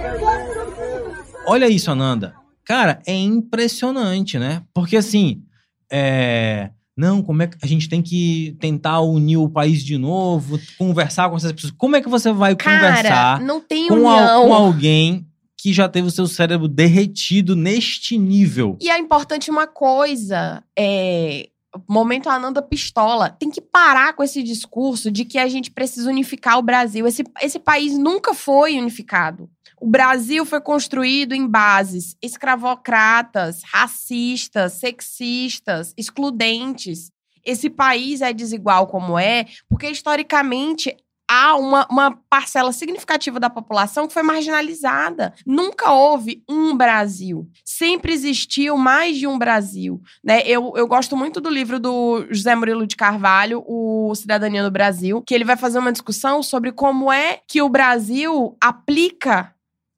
[1.48, 2.34] Olha isso, Ananda.
[2.66, 4.64] Cara, é impressionante, né?
[4.74, 5.44] Porque assim,
[5.92, 6.70] é...
[6.96, 11.28] Não, como é que a gente tem que tentar unir o país de novo, conversar
[11.28, 11.74] com essas pessoas?
[11.76, 15.26] Como é que você vai Cara, conversar não tem com, a, com alguém
[15.58, 18.78] que já teve o seu cérebro derretido neste nível?
[18.80, 21.50] E é importante uma coisa, é,
[21.88, 23.30] momento Ananda pistola.
[23.30, 27.08] Tem que parar com esse discurso de que a gente precisa unificar o Brasil.
[27.08, 29.50] Esse, esse país nunca foi unificado.
[29.82, 37.12] O Brasil foi construído em bases escravocratas, racistas, sexistas, excludentes.
[37.46, 40.96] Esse país é desigual como é, porque historicamente
[41.30, 45.34] há uma, uma parcela significativa da população que foi marginalizada.
[45.46, 47.50] Nunca houve um Brasil.
[47.64, 50.02] Sempre existiu mais de um Brasil.
[50.24, 50.42] Né?
[50.46, 55.22] Eu, eu gosto muito do livro do José Murilo de Carvalho, O Cidadania no Brasil,
[55.22, 59.54] que ele vai fazer uma discussão sobre como é que o Brasil aplica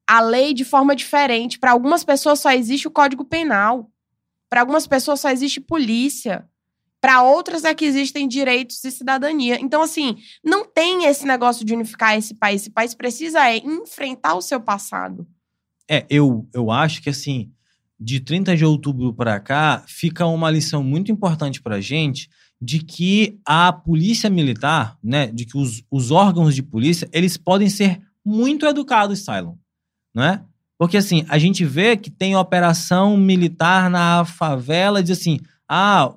[0.08, 1.60] a lei de forma diferente.
[1.60, 3.90] Para algumas pessoas só existe o Código Penal.
[4.50, 6.48] Para algumas pessoas só existe polícia.
[7.06, 9.62] Para outras é que existem direitos e cidadania.
[9.62, 12.62] Então, assim, não tem esse negócio de unificar esse país.
[12.62, 15.28] Esse país precisa é, enfrentar o seu passado.
[15.88, 17.52] É, eu, eu acho que, assim,
[18.00, 22.28] de 30 de outubro para cá, fica uma lição muito importante para gente
[22.60, 27.70] de que a polícia militar, né, de que os, os órgãos de polícia, eles podem
[27.70, 29.54] ser muito educados, Cylon,
[30.12, 30.44] não é?
[30.76, 35.40] Porque, assim, a gente vê que tem operação militar na favela, diz assim,
[35.70, 36.16] ah,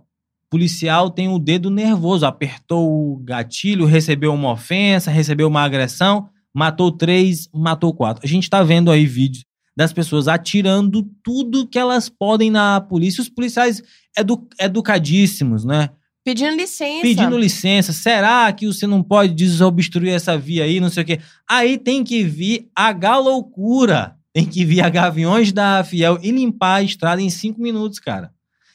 [0.51, 6.91] policial tem o dedo nervoso, apertou o gatilho, recebeu uma ofensa, recebeu uma agressão, matou
[6.91, 8.23] três, matou quatro.
[8.25, 9.45] A gente está vendo aí vídeos
[9.77, 13.23] das pessoas atirando tudo que elas podem na polícia.
[13.23, 13.81] Os policiais
[14.17, 15.91] edu educadíssimos, né?
[16.25, 17.03] Pedindo licença.
[17.03, 17.93] Pedindo licença.
[17.93, 21.21] Será que você não pode desobstruir essa via aí, não sei o quê?
[21.49, 24.17] Aí tem que vir a galoucura.
[24.35, 28.31] Tem que vir a Gaviões da Fiel e limpar a estrada em cinco minutos, cara.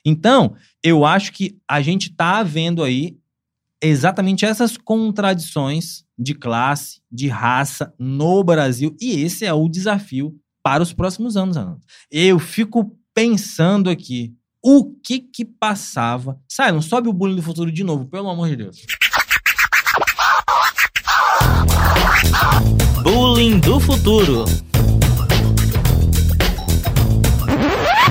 [0.05, 3.17] Então, eu acho que a gente está vendo aí
[3.81, 10.83] exatamente essas contradições de classe, de raça no Brasil, e esse é o desafio para
[10.83, 11.77] os próximos anos, Ana.
[12.09, 14.33] Eu fico pensando aqui,
[14.63, 16.39] o que que passava...
[16.47, 18.85] Sai, não sobe o bullying do futuro de novo, pelo amor de Deus.
[23.03, 24.45] Bullying do futuro.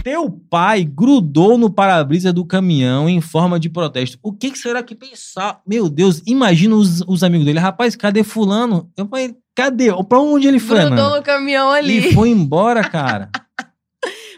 [0.02, 4.18] Teu pai grudou no para-brisa do caminhão em forma de protesto.
[4.20, 5.60] O que, que será que pensar?
[5.66, 7.60] Meu Deus, imagina os, os amigos dele.
[7.60, 8.90] Rapaz, cadê fulano?
[8.96, 9.90] Eu falei, cadê?
[10.08, 12.08] Pra onde ele foi, Grudou no caminhão ali.
[12.08, 13.30] E foi embora, cara.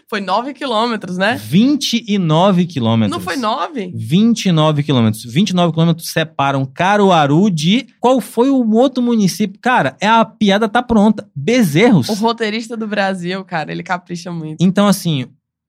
[0.07, 1.35] Foi 9 quilômetros, né?
[1.35, 3.11] 29 quilômetros.
[3.11, 3.91] Não foi 9?
[3.95, 5.23] 29 quilômetros.
[5.25, 7.87] 29 quilômetros separam Caruaru de.
[7.99, 9.59] Qual foi o outro município?
[9.59, 11.27] Cara, é a piada tá pronta.
[11.35, 12.07] Bezerros.
[12.07, 14.63] O roteirista do Brasil, cara, ele capricha muito.
[14.63, 15.25] Então, assim,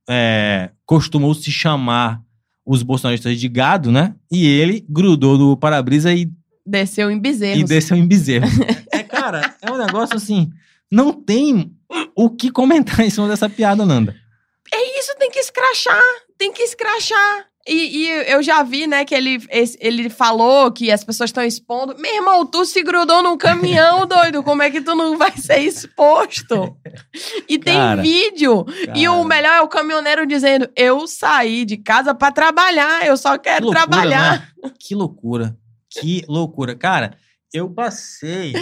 [0.09, 2.21] é, costumou se chamar
[2.65, 4.15] os bolsonaristas de gado, né?
[4.31, 6.31] E ele grudou no para-brisa e.
[6.67, 7.61] Desceu em bezerros.
[7.61, 8.51] E desceu em bezerros.
[8.91, 10.51] é, cara, é um negócio assim.
[10.91, 11.73] Não tem
[12.15, 14.17] o que comentar em cima dessa piada, Nanda.
[14.73, 16.03] É isso, tem que escrachar.
[16.37, 17.47] Tem que escrachar.
[17.69, 19.39] E, e, eu já vi, né, que ele,
[19.81, 21.97] ele falou que as pessoas estão expondo.
[21.99, 24.43] Meu irmão, tu se grudou num caminhão, doido.
[24.43, 26.77] Como é que tu não vai ser exposto?
[27.49, 28.65] E tem cara, vídeo.
[28.65, 28.97] Cara.
[28.97, 33.37] E o melhor é o caminhoneiro dizendo: Eu saí de casa para trabalhar, eu só
[33.37, 34.55] quero que loucura, trabalhar.
[34.63, 34.73] Né?
[34.79, 35.59] Que loucura.
[35.91, 36.77] Que loucura.
[36.77, 37.17] Cara,
[37.53, 38.53] eu passei.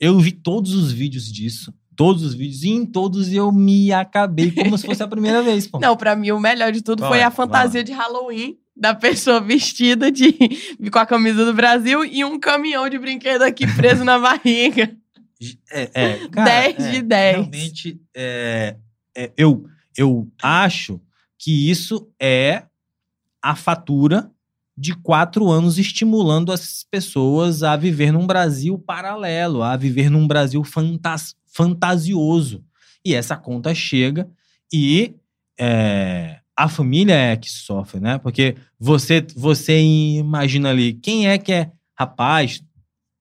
[0.00, 4.50] Eu vi todos os vídeos disso todos os vídeos e em todos eu me acabei
[4.50, 5.78] como se fosse a primeira vez, pô.
[5.78, 10.10] Não, pra mim o melhor de tudo foi a fantasia de Halloween da pessoa vestida
[10.10, 10.32] de
[10.90, 14.90] com a camisa do Brasil e um caminhão de brinquedo aqui preso na barriga.
[15.72, 17.36] É, é, cara, 10 é, de 10.
[17.36, 18.76] Realmente, é,
[19.16, 19.64] é, eu,
[19.96, 21.00] eu acho
[21.38, 22.64] que isso é
[23.40, 24.30] a fatura
[24.76, 30.62] de quatro anos estimulando as pessoas a viver num Brasil paralelo, a viver num Brasil
[30.62, 32.64] fantas fantasioso.
[33.04, 34.28] E essa conta chega
[34.72, 35.14] e
[35.58, 38.18] é, a família é que sofre, né?
[38.18, 42.62] Porque você, você imagina ali, quem é que é rapaz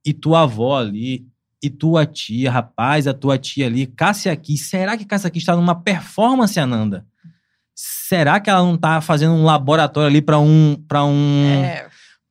[0.05, 1.27] e tua avó ali,
[1.61, 4.57] e tua tia, rapaz, a tua tia ali, Cássia aqui.
[4.57, 7.05] Será que Cássia aqui está numa performance, Ananda?
[7.75, 11.88] Será que ela não está fazendo um laboratório ali para um, pra um é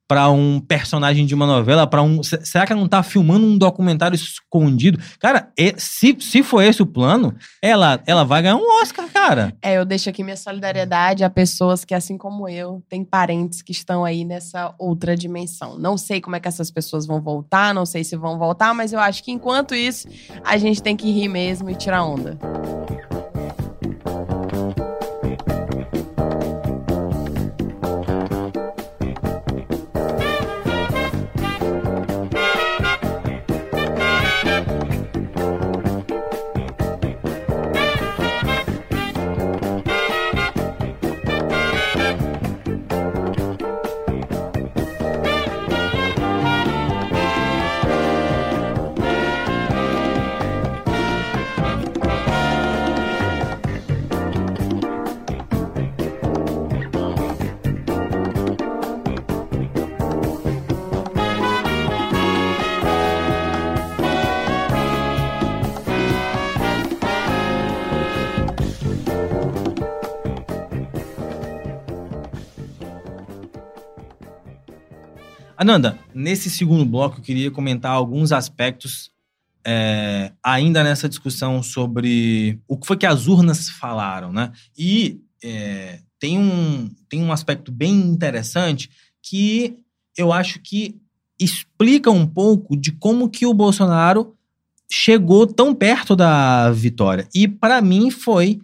[0.08, 2.22] para um personagem de uma novela, para um.
[2.22, 4.98] Será que ela não tá filmando um documentário escondido?
[5.20, 9.54] Cara, se, se for esse o plano, ela, ela vai ganhar um Oscar, cara.
[9.60, 13.72] É, eu deixo aqui minha solidariedade a pessoas que, assim como eu, têm parentes que
[13.72, 15.78] estão aí nessa outra dimensão.
[15.78, 18.94] Não sei como é que essas pessoas vão voltar, não sei se vão voltar, mas
[18.94, 20.08] eu acho que enquanto isso,
[20.42, 22.38] a gente tem que rir mesmo e tirar onda.
[75.58, 79.10] Ananda, nesse segundo bloco eu queria comentar alguns aspectos
[79.66, 84.52] é, ainda nessa discussão sobre o que foi que as urnas falaram, né?
[84.78, 88.88] E é, tem, um, tem um aspecto bem interessante
[89.20, 89.76] que
[90.16, 90.96] eu acho que
[91.40, 94.36] explica um pouco de como que o Bolsonaro
[94.88, 97.26] chegou tão perto da vitória.
[97.34, 98.60] E para mim foi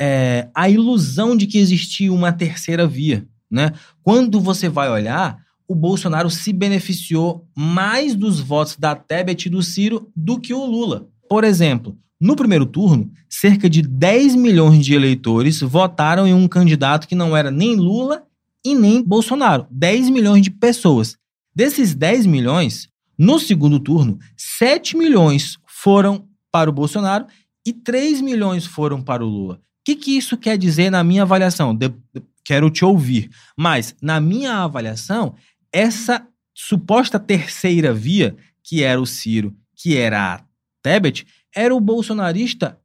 [0.00, 3.28] é, a ilusão de que existia uma terceira via.
[3.50, 3.70] Né?
[4.02, 9.62] Quando você vai olhar, o Bolsonaro se beneficiou mais dos votos da Tebet e do
[9.62, 11.06] Ciro do que o Lula.
[11.28, 17.06] Por exemplo, no primeiro turno, cerca de 10 milhões de eleitores votaram em um candidato
[17.06, 18.24] que não era nem Lula
[18.64, 19.66] e nem Bolsonaro.
[19.70, 21.16] 10 milhões de pessoas.
[21.54, 27.26] Desses 10 milhões, no segundo turno, 7 milhões foram para o Bolsonaro
[27.64, 29.56] e 3 milhões foram para o Lula.
[29.56, 31.74] O que, que isso quer dizer na minha avaliação?
[31.74, 33.30] De, de, quero te ouvir.
[33.56, 35.34] Mas, na minha avaliação,
[35.72, 40.44] essa suposta terceira via, que era o Ciro, que era a
[40.82, 42.78] Tebet, era o bolsonarista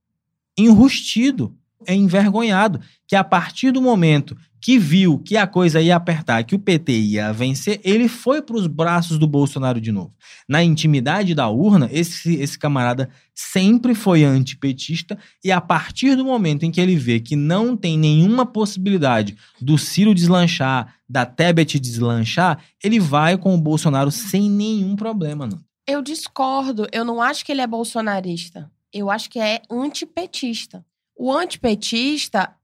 [0.58, 1.58] enrustido,
[1.88, 6.60] envergonhado, que a partir do momento que viu que a coisa ia apertar, que o
[6.60, 10.16] PT ia vencer, ele foi para os braços do Bolsonaro de novo.
[10.48, 16.64] Na intimidade da urna, esse, esse camarada sempre foi antipetista e a partir do momento
[16.64, 22.64] em que ele vê que não tem nenhuma possibilidade do Ciro deslanchar, da Tebet deslanchar,
[22.82, 25.46] ele vai com o Bolsonaro sem nenhum problema.
[25.46, 25.60] Não.
[25.86, 26.88] Eu discordo.
[26.94, 28.72] Eu não acho que ele é bolsonarista.
[28.94, 30.86] Eu acho que é antipetista.
[31.18, 32.56] O antipetista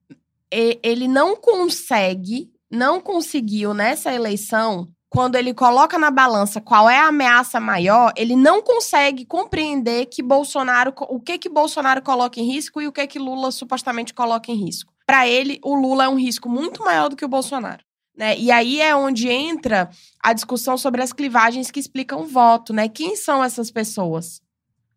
[0.51, 7.07] ele não consegue, não conseguiu nessa eleição, quando ele coloca na balança qual é a
[7.07, 12.79] ameaça maior, ele não consegue compreender que Bolsonaro, o que que Bolsonaro coloca em risco
[12.79, 14.93] e o que que Lula supostamente coloca em risco.
[15.07, 17.83] Para ele, o Lula é um risco muito maior do que o Bolsonaro.
[18.15, 18.37] Né?
[18.37, 19.89] E aí é onde entra
[20.21, 22.87] a discussão sobre as clivagens que explicam o voto, né?
[22.87, 24.41] Quem são essas pessoas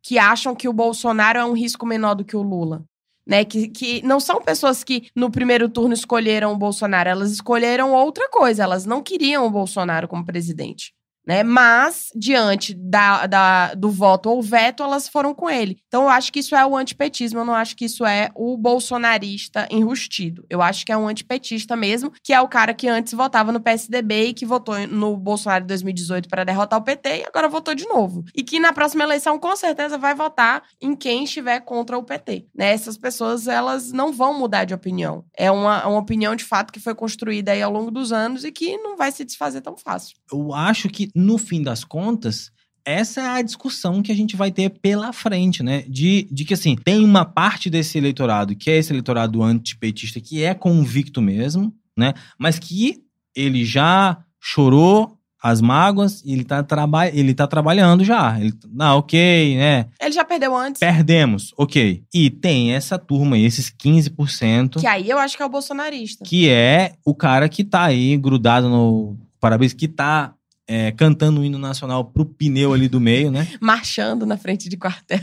[0.03, 2.85] que acham que o Bolsonaro é um risco menor do que o Lula?
[3.27, 3.45] Né?
[3.45, 8.29] Que, que não são pessoas que no primeiro turno escolheram o Bolsonaro, elas escolheram outra
[8.29, 10.93] coisa, elas não queriam o Bolsonaro como presidente
[11.27, 11.43] né?
[11.43, 15.79] Mas, diante da, da, do voto ou veto, elas foram com ele.
[15.87, 18.57] Então, eu acho que isso é o antipetismo, eu não acho que isso é o
[18.57, 20.45] bolsonarista enrustido.
[20.49, 23.61] Eu acho que é um antipetista mesmo, que é o cara que antes votava no
[23.61, 27.75] PSDB e que votou no Bolsonaro em 2018 para derrotar o PT e agora votou
[27.75, 28.25] de novo.
[28.35, 32.47] E que na próxima eleição, com certeza, vai votar em quem estiver contra o PT.
[32.55, 32.73] Né?
[32.73, 35.25] Essas pessoas, elas não vão mudar de opinião.
[35.37, 38.53] É uma, uma opinião, de fato, que foi construída aí ao longo dos anos e
[38.53, 40.17] que não vai se desfazer tão fácil.
[40.33, 42.51] Eu acho que no fim das contas,
[42.85, 45.85] essa é a discussão que a gente vai ter pela frente, né?
[45.89, 50.43] De, de que, assim, tem uma parte desse eleitorado, que é esse eleitorado antipetista, que
[50.43, 52.15] é convicto mesmo, né?
[52.39, 53.03] Mas que
[53.35, 58.39] ele já chorou as mágoas e ele tá, traba ele tá trabalhando já.
[58.41, 59.87] Ele, ah, ok, né?
[60.01, 60.79] Ele já perdeu antes.
[60.79, 62.05] Perdemos, ok.
[62.15, 64.81] E tem essa turma aí, esses 15%.
[64.81, 66.25] Que aí eu acho que é o bolsonarista.
[66.25, 70.33] Que é o cara que tá aí grudado no parabéns, que tá
[70.69, 73.49] é, cantando o hino nacional pro pneu ali do meio, né?
[73.61, 75.21] Marchando na frente de quartel.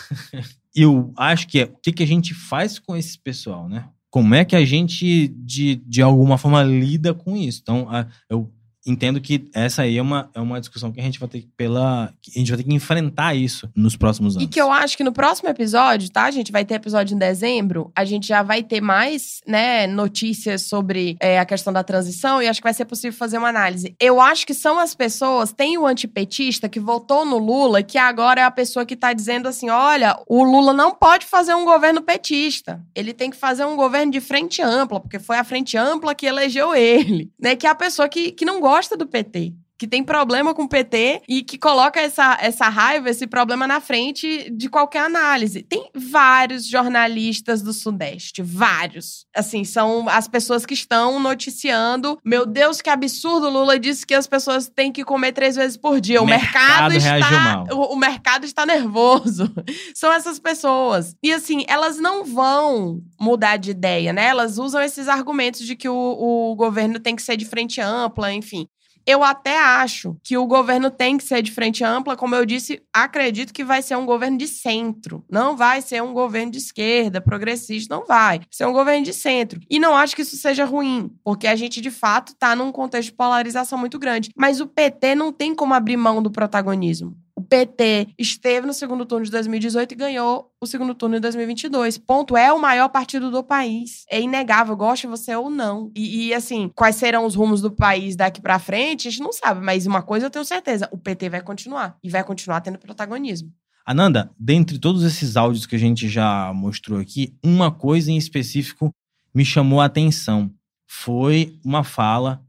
[0.74, 3.88] eu acho que é o que, que a gente faz com esse pessoal, né?
[4.10, 7.60] Como é que a gente, de, de alguma forma, lida com isso?
[7.62, 8.52] Então, a, eu
[8.86, 11.48] entendo que essa aí é uma, é uma discussão que a gente vai ter que
[11.56, 14.46] pela a gente vai ter que enfrentar isso nos próximos anos.
[14.46, 16.24] E que eu acho que no próximo episódio, tá?
[16.24, 20.62] A gente vai ter episódio em dezembro, a gente já vai ter mais, né, notícias
[20.62, 23.94] sobre é, a questão da transição e acho que vai ser possível fazer uma análise.
[24.00, 28.40] Eu acho que são as pessoas, tem o antipetista que votou no Lula, que agora
[28.40, 32.02] é a pessoa que tá dizendo assim, olha, o Lula não pode fazer um governo
[32.02, 32.82] petista.
[32.94, 36.26] Ele tem que fazer um governo de frente ampla, porque foi a frente ampla que
[36.26, 37.56] elegeu ele, né?
[37.56, 40.62] Que é a pessoa que, que não gosta gosta do PT que tem problema com
[40.62, 45.62] o PT e que coloca essa, essa raiva, esse problema na frente de qualquer análise.
[45.62, 49.26] Tem vários jornalistas do Sudeste, vários.
[49.34, 52.18] Assim, são as pessoas que estão noticiando.
[52.24, 53.50] Meu Deus, que absurdo!
[53.50, 56.22] Lula disse que as pessoas têm que comer três vezes por dia.
[56.22, 57.64] O, mercado, mercado está.
[57.72, 59.52] O, o mercado está nervoso.
[59.94, 61.16] são essas pessoas.
[61.22, 64.26] E assim, elas não vão mudar de ideia, né?
[64.26, 68.32] Elas usam esses argumentos de que o, o governo tem que ser de frente ampla,
[68.32, 68.68] enfim.
[69.06, 72.82] Eu até acho que o governo tem que ser de frente ampla, como eu disse,
[72.92, 75.24] acredito que vai ser um governo de centro.
[75.30, 78.38] Não vai ser um governo de esquerda, progressista, não vai.
[78.38, 79.60] Vai ser um governo de centro.
[79.68, 83.10] E não acho que isso seja ruim, porque a gente de fato está num contexto
[83.10, 84.30] de polarização muito grande.
[84.36, 87.16] Mas o PT não tem como abrir mão do protagonismo.
[87.40, 91.98] PT esteve no segundo turno de 2018 e ganhou o segundo turno de 2022.
[91.98, 92.36] Ponto.
[92.36, 94.04] É o maior partido do país.
[94.10, 95.90] É inegável, goste você ou não.
[95.94, 99.32] E, e assim, quais serão os rumos do país daqui para frente, a gente não
[99.32, 99.64] sabe.
[99.64, 101.96] Mas uma coisa eu tenho certeza: o PT vai continuar.
[102.02, 103.52] E vai continuar tendo protagonismo.
[103.86, 108.90] Ananda, dentre todos esses áudios que a gente já mostrou aqui, uma coisa em específico
[109.34, 110.50] me chamou a atenção.
[110.86, 112.42] Foi uma fala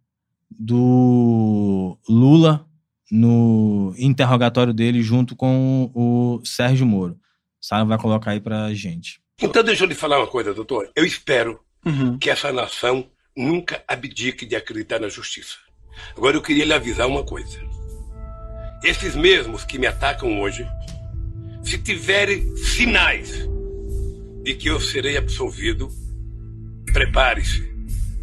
[0.49, 2.64] do Lula
[3.11, 7.17] no interrogatório dele junto com o Sérgio Moro.
[7.61, 9.19] Sara vai colocar aí pra gente.
[9.41, 10.89] Então deixa eu lhe falar uma coisa, doutor.
[10.95, 12.17] Eu espero uhum.
[12.17, 15.55] que essa nação nunca abdique de acreditar na justiça.
[16.15, 17.59] Agora eu queria lhe avisar uma coisa.
[18.83, 20.65] Esses mesmos que me atacam hoje
[21.63, 23.47] se tiverem sinais
[24.43, 25.89] de que eu serei absolvido,
[26.93, 27.67] prepare-se,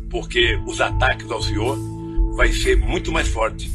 [0.09, 1.77] porque os ataques ao senhor
[2.37, 3.69] vai ser muito mais forte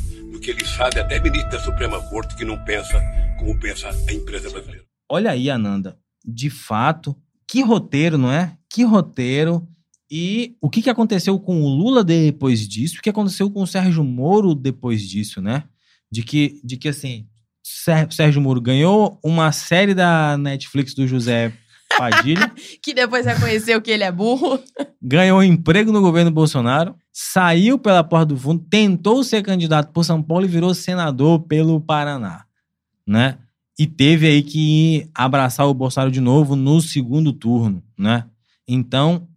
[0.47, 2.97] que ele sabe até ministro da Suprema Corte que não pensa
[3.37, 4.85] como pensa a empresa brasileira.
[5.09, 7.13] Olha aí, Ananda, de fato,
[7.45, 8.55] que roteiro, não é?
[8.69, 9.67] Que roteiro.
[10.09, 12.99] E o que, que aconteceu com o Lula depois disso?
[12.99, 15.65] O que aconteceu com o Sérgio Moro depois disso, né?
[16.09, 17.27] De que, de que assim,
[18.09, 21.51] Sérgio Moro ganhou uma série da Netflix do José
[21.95, 22.51] Padilha.
[22.81, 24.59] que depois reconheceu que ele é burro.
[25.01, 30.21] Ganhou emprego no governo Bolsonaro, saiu pela porta do fundo, tentou ser candidato por São
[30.21, 32.45] Paulo e virou senador pelo Paraná,
[33.05, 33.37] né?
[33.79, 38.25] E teve aí que abraçar o Bolsonaro de novo no segundo turno, né?
[38.67, 39.27] Então,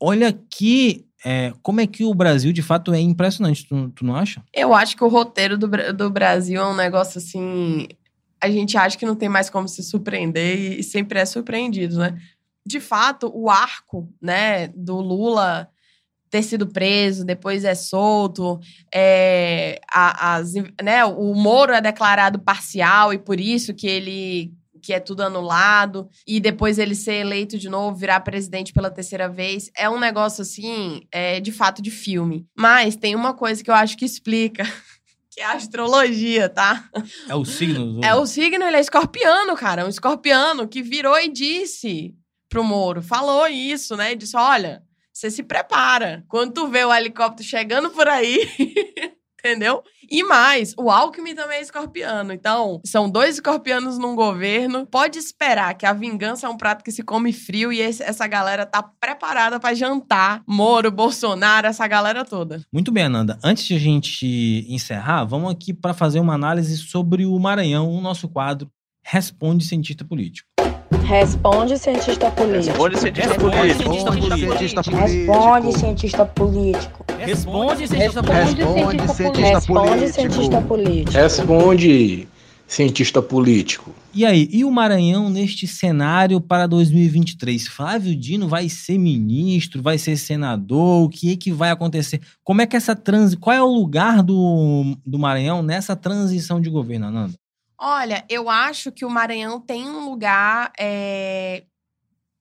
[0.00, 4.16] olha que é, como é que o Brasil, de fato, é impressionante, tu, tu não
[4.16, 4.42] acha?
[4.52, 7.86] Eu acho que o roteiro do, do Brasil é um negócio assim.
[8.42, 12.18] A gente acha que não tem mais como se surpreender e sempre é surpreendido, né?
[12.66, 15.68] De fato, o arco, né, do Lula
[16.30, 18.58] ter sido preso, depois é solto,
[18.92, 24.92] é, a, as, né, o Moro é declarado parcial e por isso que ele que
[24.92, 29.70] é tudo anulado, e depois ele ser eleito de novo, virar presidente pela terceira vez,
[29.76, 32.44] é um negócio assim, é, de fato, de filme.
[32.58, 34.64] Mas tem uma coisa que eu acho que explica.
[35.32, 36.90] Que é a astrologia, tá?
[37.26, 38.04] É o signo do...
[38.04, 39.86] É o signo, ele é escorpiano, cara.
[39.86, 42.14] Um escorpiano que virou e disse
[42.50, 44.14] pro Moro, falou isso, né?
[44.14, 46.22] Disse: olha, você se prepara.
[46.28, 48.46] Quando tu vê o helicóptero chegando por aí,
[49.44, 49.82] entendeu?
[50.10, 52.32] E mais, o Alckmin também é escorpiano.
[52.32, 54.86] Então, são dois escorpianos num governo.
[54.86, 58.26] Pode esperar que a vingança é um prato que se come frio e esse, essa
[58.26, 60.42] galera tá preparada para jantar.
[60.46, 62.62] Moro, Bolsonaro, essa galera toda.
[62.72, 63.38] Muito bem, Ananda.
[63.42, 68.00] Antes de a gente encerrar, vamos aqui para fazer uma análise sobre o Maranhão, o
[68.00, 68.70] nosso quadro
[69.04, 70.48] Responde Cientista Político.
[71.04, 72.66] Responde, cientista político.
[72.66, 73.90] Responde, cientista político.
[74.94, 77.04] Responde, cientista político.
[77.18, 78.72] Responde, cientista político.
[79.38, 81.12] Responde, cientista político.
[81.12, 82.28] Responde,
[82.66, 83.94] cientista político.
[84.14, 87.66] E aí, e o Maranhão neste cenário para 2023?
[87.68, 91.04] Flávio Dino vai ser ministro, vai ser senador?
[91.04, 92.20] O que é que vai acontecer?
[92.42, 93.36] Como é que essa transi...
[93.36, 97.41] Qual é o lugar do, do Maranhão nessa transição de governo, Ananda?
[97.84, 101.64] Olha, eu acho que o Maranhão tem um lugar é,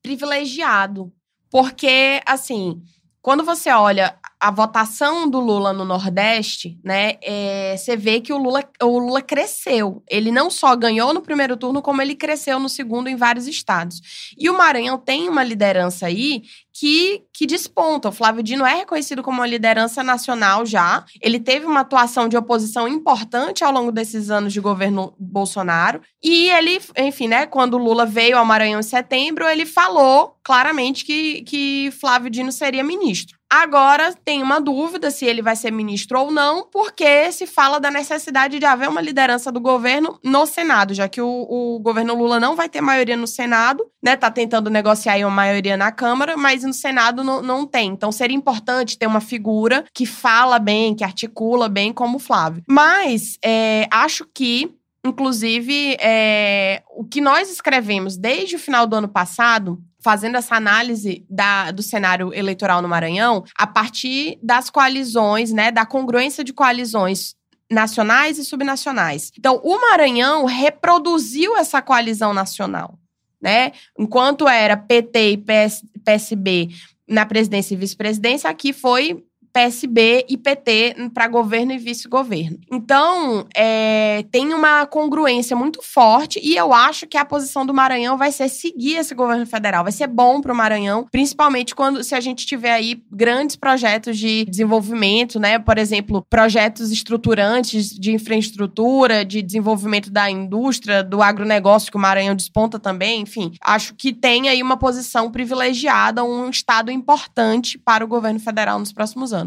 [0.03, 1.11] privilegiado.
[1.49, 2.79] Porque, assim,
[3.23, 8.37] quando você olha a votação do Lula no Nordeste, né, é, você vê que o
[8.37, 10.03] Lula, o Lula cresceu.
[10.07, 14.33] Ele não só ganhou no primeiro turno, como ele cresceu no segundo em vários estados.
[14.37, 18.09] E o Maranhão tem uma liderança aí que, que desponta.
[18.09, 21.05] O Flávio Dino é reconhecido como uma liderança nacional já.
[21.21, 26.01] Ele teve uma atuação de oposição importante ao longo desses anos de governo Bolsonaro.
[26.23, 31.43] E ele, enfim, né, quando Lula veio ao Maranhão em setembro, ele falou claramente que,
[31.43, 33.41] que Flávio Dino seria ministro.
[33.51, 37.91] Agora tem uma dúvida se ele vai ser ministro ou não, porque se fala da
[37.91, 42.39] necessidade de haver uma liderança do governo no Senado, já que o, o governo Lula
[42.39, 44.15] não vai ter maioria no Senado, né?
[44.15, 47.89] Tá tentando negociar uma maioria na Câmara, mas no Senado não, não tem.
[47.89, 52.63] Então seria importante ter uma figura que fala bem, que articula bem, como o Flávio.
[52.67, 59.07] Mas é, acho que Inclusive, é, o que nós escrevemos desde o final do ano
[59.07, 65.71] passado fazendo essa análise da, do cenário eleitoral no Maranhão a partir das coalizões, né,
[65.71, 67.35] da congruência de coalizões
[67.69, 69.31] nacionais e subnacionais.
[69.37, 72.99] Então, o Maranhão reproduziu essa coalizão nacional,
[73.41, 73.71] né?
[73.97, 76.69] Enquanto era PT e PS, PSB
[77.07, 79.23] na presidência e vice-presidência, aqui foi
[79.53, 82.57] PSB e PT para governo e vice-governo.
[82.71, 88.17] Então, é, tem uma congruência muito forte e eu acho que a posição do Maranhão
[88.17, 89.83] vai ser seguir esse governo federal.
[89.83, 94.17] Vai ser bom para o Maranhão, principalmente quando se a gente tiver aí grandes projetos
[94.17, 95.59] de desenvolvimento, né?
[95.59, 102.35] Por exemplo, projetos estruturantes de infraestrutura, de desenvolvimento da indústria, do agronegócio que o Maranhão
[102.35, 103.21] desponta também.
[103.21, 108.79] Enfim, acho que tem aí uma posição privilegiada, um estado importante para o governo federal
[108.79, 109.40] nos próximos anos.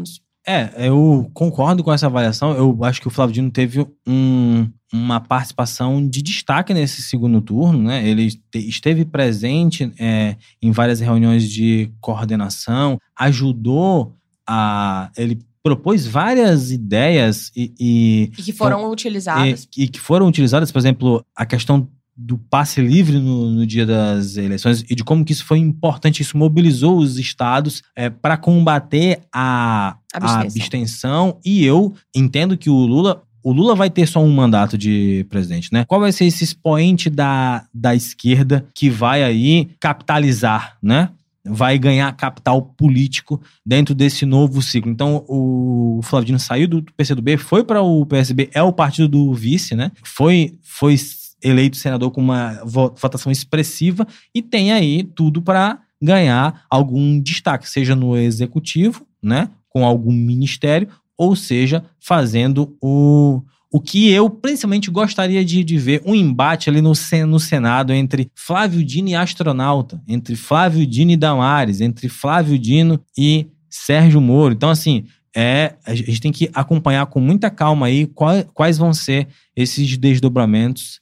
[0.47, 2.53] É, eu concordo com essa avaliação.
[2.53, 7.81] Eu acho que o Flávio Dino teve um, uma participação de destaque nesse segundo turno,
[7.81, 8.07] né?
[8.07, 14.15] Ele esteve presente é, em várias reuniões de coordenação, ajudou
[14.47, 15.09] a.
[15.17, 17.73] Ele propôs várias ideias e.
[17.79, 19.67] E, e que foram então, utilizadas.
[19.75, 23.85] E, e, que foram utilizadas, por exemplo, a questão do passe livre no, no, dia
[23.85, 28.37] das eleições e de como que isso foi importante, isso mobilizou os estados é, para
[28.37, 30.39] combater a abstenção.
[30.39, 31.39] a abstenção.
[31.43, 35.69] E eu entendo que o Lula o Lula vai ter só um mandato de presidente,
[35.71, 35.85] né?
[35.85, 41.11] Qual vai ser esse expoente da, da esquerda que vai aí capitalizar, né?
[41.47, 44.91] Vai ganhar capital político dentro desse novo ciclo.
[44.91, 49.75] Então, o Flavino saiu do PCdoB, foi para o PSB, é o partido do vice,
[49.75, 49.91] né?
[50.03, 50.97] Foi, foi
[51.43, 57.95] eleito senador com uma votação expressiva e tem aí tudo para ganhar algum destaque, seja
[57.95, 65.43] no executivo, né, com algum ministério, ou seja, fazendo o, o que eu principalmente gostaria
[65.43, 66.93] de, de ver, um embate ali no,
[67.27, 72.99] no Senado entre Flávio Dino e astronauta, entre Flávio Dino e Damares, entre Flávio Dino
[73.17, 74.53] e Sérgio Moro.
[74.53, 75.05] Então, assim,
[75.35, 79.97] é, a gente tem que acompanhar com muita calma aí quais, quais vão ser esses
[79.97, 81.01] desdobramentos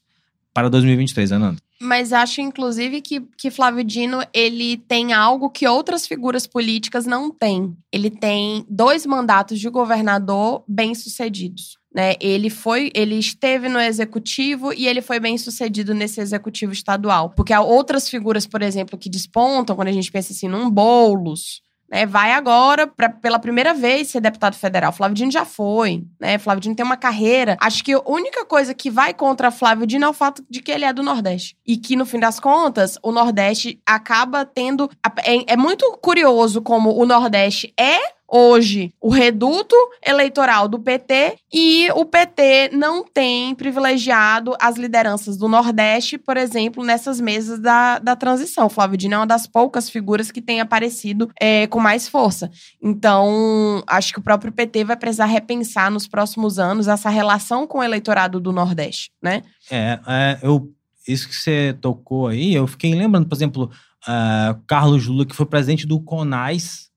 [0.54, 1.58] para 2023, Ananda.
[1.82, 7.30] Mas acho, inclusive, que, que Flávio Dino ele tem algo que outras figuras políticas não
[7.30, 7.76] têm.
[7.92, 11.78] Ele tem dois mandatos de governador bem-sucedidos.
[11.94, 12.16] Né?
[12.22, 17.32] Ele foi, ele esteve no executivo e ele foi bem sucedido nesse executivo estadual.
[17.32, 21.62] Porque há outras figuras, por exemplo, que despontam quando a gente pensa assim num Boulos,
[21.94, 24.92] né, vai agora, pra, pela primeira vez, ser deputado federal.
[24.92, 26.40] Flávio Dino já foi, né?
[26.40, 27.56] Flávio Dino tem uma carreira.
[27.62, 30.72] Acho que a única coisa que vai contra Flávio Dino é o fato de que
[30.72, 31.56] ele é do Nordeste.
[31.64, 34.90] E que, no fim das contas, o Nordeste acaba tendo.
[35.24, 38.00] É, é muito curioso como o Nordeste é
[38.34, 45.48] hoje o reduto eleitoral do PT e o PT não tem privilegiado as lideranças do
[45.48, 48.70] Nordeste, por exemplo, nessas mesas da, da transição.
[48.70, 52.50] Flávio Dino é uma das poucas figuras que tem aparecido é, com mais força.
[52.82, 57.78] Então, acho que o próprio PT vai precisar repensar nos próximos anos essa relação com
[57.78, 59.44] o eleitorado do Nordeste, né?
[59.70, 60.72] É, é eu,
[61.08, 63.70] isso que você tocou aí, eu fiquei lembrando, por exemplo,
[64.08, 66.93] uh, Carlos Lula, que foi presidente do CONAS,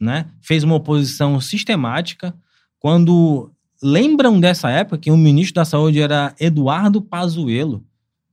[0.00, 0.26] né?
[0.40, 2.34] Fez uma oposição sistemática.
[2.78, 3.50] Quando
[3.82, 7.84] lembram dessa época que o ministro da Saúde era Eduardo Pazuello,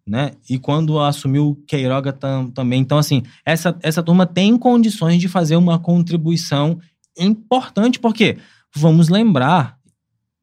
[0.08, 0.34] né?
[0.50, 2.82] E quando assumiu Queiroga tam, também.
[2.82, 6.80] Então, assim, essa, essa turma tem condições de fazer uma contribuição
[7.18, 8.38] importante, porque,
[8.76, 9.78] vamos lembrar,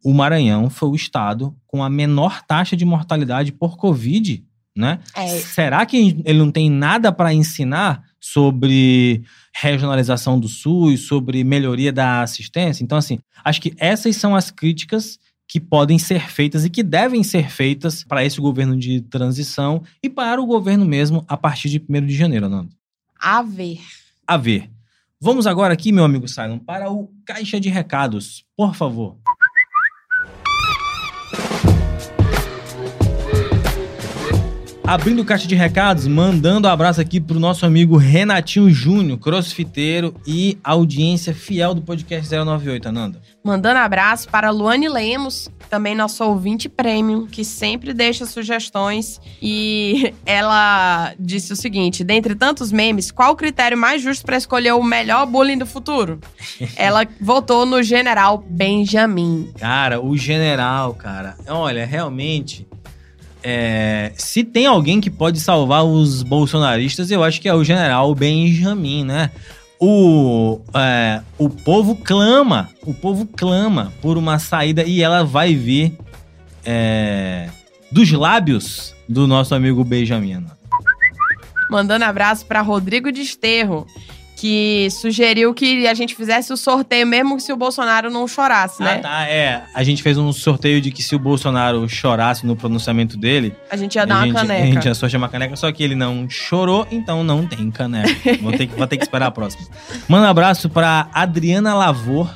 [0.04, 4.44] o Maranhão foi o estado com a menor taxa de mortalidade por Covid,
[4.76, 4.98] né?
[5.14, 5.28] É.
[5.38, 12.22] Será que ele não tem nada para ensinar sobre regionalização do SUS, sobre melhoria da
[12.22, 12.84] assistência.
[12.84, 15.18] Então, assim, acho que essas são as críticas
[15.48, 20.08] que podem ser feitas e que devem ser feitas para esse governo de transição e
[20.08, 22.70] para o governo mesmo a partir de 1 de janeiro, Nando.
[23.20, 23.80] A ver.
[24.26, 24.70] A ver.
[25.20, 28.44] Vamos agora aqui, meu amigo Simon, para o Caixa de Recados.
[28.56, 29.18] Por favor.
[34.92, 40.58] Abrindo caixa de recados, mandando um abraço aqui pro nosso amigo Renatinho Júnior, crossfiteiro e
[40.62, 43.18] audiência fiel do podcast 098, Ananda.
[43.42, 49.18] Mandando abraço para Luane Lemos, também nosso ouvinte premium, que sempre deixa sugestões.
[49.40, 54.72] E ela disse o seguinte: dentre tantos memes, qual o critério mais justo para escolher
[54.72, 56.20] o melhor bullying do futuro?
[56.76, 59.52] ela votou no general Benjamin.
[59.58, 61.34] Cara, o general, cara.
[61.48, 62.66] Olha, realmente
[63.42, 68.14] é, se tem alguém que pode salvar os bolsonaristas, eu acho que é o general
[68.14, 69.30] Benjamin, né?
[69.80, 75.98] O, é, o povo clama, o povo clama por uma saída e ela vai vir
[76.64, 77.48] é,
[77.90, 80.46] dos lábios do nosso amigo Benjamin.
[81.68, 83.86] Mandando abraço para Rodrigo Desterro
[84.42, 88.94] que sugeriu que a gente fizesse o sorteio mesmo se o Bolsonaro não chorasse, né?
[88.94, 89.62] Ah, tá, é.
[89.72, 93.54] A gente fez um sorteio de que se o Bolsonaro chorasse no pronunciamento dele...
[93.70, 94.62] A gente ia dar uma gente, caneca.
[94.64, 98.10] A gente ia sortear uma caneca, só que ele não chorou, então não tem caneca.
[98.42, 99.64] vou, ter que, vou ter que esperar a próxima.
[100.08, 102.28] Manda um abraço pra Adriana Lavor,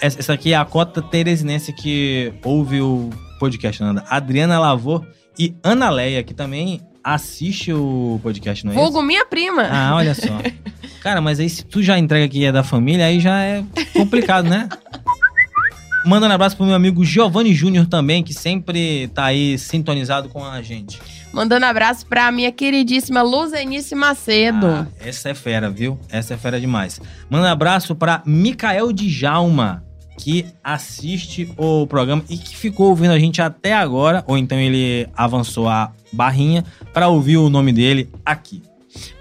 [0.00, 4.02] Essa, essa aqui é a cota teresinense que ouve o podcast, Nanda.
[4.08, 5.06] Adriana Lavor
[5.38, 9.68] e Ana Leia, que também assiste o podcast, não é Vulgo minha prima.
[9.70, 10.40] Ah, olha só.
[11.02, 14.48] Cara, mas aí se tu já entrega que é da família, aí já é complicado,
[14.48, 14.68] né?
[16.06, 20.44] Mandando um abraço pro meu amigo Giovanni Júnior também, que sempre tá aí sintonizado com
[20.44, 21.00] a gente.
[21.32, 24.66] Mandando abraço pra minha queridíssima Luzenice Macedo.
[24.66, 25.98] Ah, essa é fera, viu?
[26.10, 27.00] Essa é fera demais.
[27.30, 29.82] Manda um abraço pra Micael Djalma,
[30.18, 35.08] que assiste o programa e que ficou ouvindo a gente até agora, ou então ele
[35.16, 38.62] avançou a barrinha para ouvir o nome dele aqui.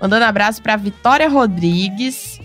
[0.02, 2.40] Mandando abraço pra Vitória Rodrigues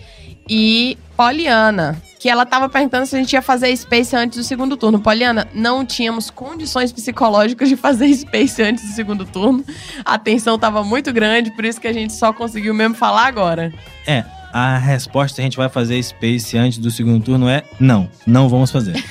[0.48, 4.76] e Poliana, que ela tava perguntando se a gente ia fazer Space antes do segundo
[4.76, 5.00] turno.
[5.00, 9.64] Poliana, não tínhamos condições psicológicas de fazer Space antes do segundo turno.
[10.04, 13.72] A tensão tava muito grande, por isso que a gente só conseguiu mesmo falar agora.
[14.06, 18.08] É, a resposta se a gente vai fazer Space antes do segundo turno é não,
[18.26, 19.02] não vamos fazer.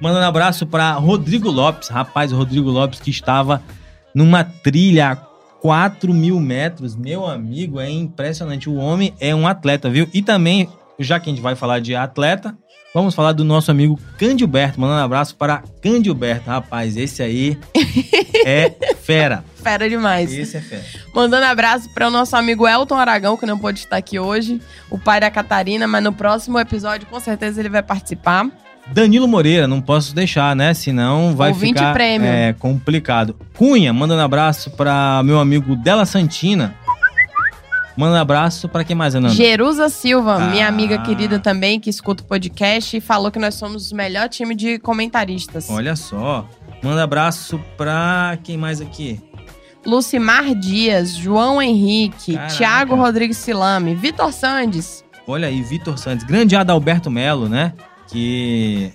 [0.00, 3.62] Mandando um abraço para Rodrigo Lopes, rapaz, Rodrigo Lopes que estava
[4.14, 5.16] numa trilha
[5.60, 6.96] 4 mil metros.
[6.96, 8.68] Meu amigo, é impressionante.
[8.68, 10.08] O homem é um atleta, viu?
[10.12, 12.56] E também, já que a gente vai falar de atleta,
[12.94, 14.80] vamos falar do nosso amigo Candilberto.
[14.80, 16.48] Mandando um abraço para Candilberto.
[16.48, 17.58] Rapaz, esse aí
[18.44, 19.44] é fera.
[19.58, 20.32] Fera demais.
[20.32, 20.84] Esse é fera.
[21.12, 24.98] Mandando abraço para o nosso amigo Elton Aragão, que não pôde estar aqui hoje, o
[24.98, 28.48] pai da Catarina, mas no próximo episódio com certeza ele vai participar.
[28.92, 30.72] Danilo Moreira, não posso deixar, né?
[30.74, 32.26] Senão vai Ouvinte ficar prêmio.
[32.26, 33.36] é, complicado.
[33.56, 36.74] Cunha, mandando abraço para meu amigo Della Santina.
[37.96, 39.34] Manda abraço para quem mais, Ananda?
[39.34, 40.50] Jerusa Silva, Ah.
[40.50, 44.28] minha amiga querida também, que escuta o podcast e falou que nós somos o melhor
[44.28, 45.68] time de comentaristas.
[45.68, 46.48] Olha só.
[46.82, 49.20] Manda abraço pra quem mais aqui?
[49.84, 52.54] Lucimar Dias, João Henrique, Caraca.
[52.54, 55.04] Thiago Rodrigues Silame, Vitor Sandes.
[55.26, 56.24] Olha aí, Vitor Santos.
[56.24, 57.72] Grande Adalberto Melo, né?
[58.08, 58.92] Que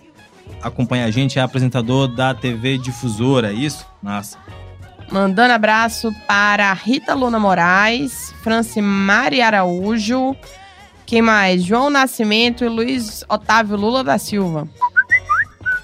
[0.61, 3.85] acompanha a gente, é apresentador da TV Difusora, é isso?
[4.01, 4.37] Nossa.
[5.11, 10.35] Mandando abraço para Rita Luna Moraes, Francimari Araújo,
[11.05, 11.63] quem mais?
[11.63, 14.67] João Nascimento e Luiz Otávio Lula da Silva.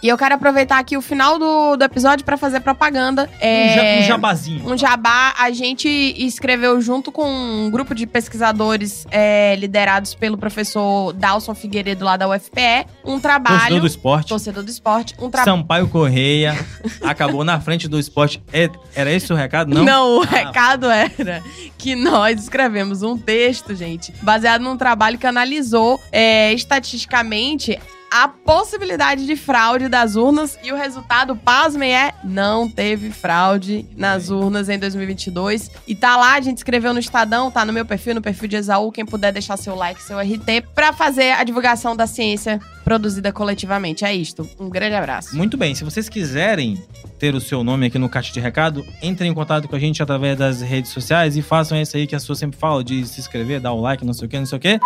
[0.02, 3.30] E eu quero aproveitar aqui o final do, do episódio para fazer propaganda.
[3.34, 4.72] Um, É, ja- um jabazinho.
[4.74, 11.12] um jabá, a gente escreveu junto com um grupo de pesquisadores é, liderados pelo professor
[11.14, 13.58] Dalson Figueiredo lá da UFPE, um trabalho.
[13.60, 14.28] Torcedor do esporte.
[14.30, 15.58] Torcedor do esporte, um trabalho.
[15.58, 16.56] Sampaio Correia
[17.04, 18.41] acabou na frente do esporte.
[18.54, 19.74] É- Era esse o recado?
[19.74, 19.84] Não?
[19.84, 21.43] Não, o Ah, recado era
[21.78, 27.78] que nós escrevemos um texto, gente, baseado num trabalho que analisou é, estatisticamente
[28.12, 34.30] a possibilidade de fraude das urnas e o resultado, pasmem, é não teve fraude nas
[34.30, 35.72] urnas em 2022.
[35.88, 38.55] E tá lá, a gente escreveu no Estadão, tá no meu perfil, no perfil de
[38.55, 43.32] Exaú, quem puder deixar seu like, seu RT, pra fazer a divulgação da ciência produzida
[43.32, 44.03] coletivamente.
[44.03, 44.49] É isto.
[44.60, 45.36] Um grande abraço.
[45.36, 46.82] Muito bem, se vocês quiserem
[47.20, 50.01] ter o seu nome aqui no caixa de recado, entrem em contato com a gente
[50.01, 53.20] através das redes sociais e façam isso aí que a sua sempre fala, de se
[53.20, 54.80] inscrever, dar o like, não sei o que, não sei o que.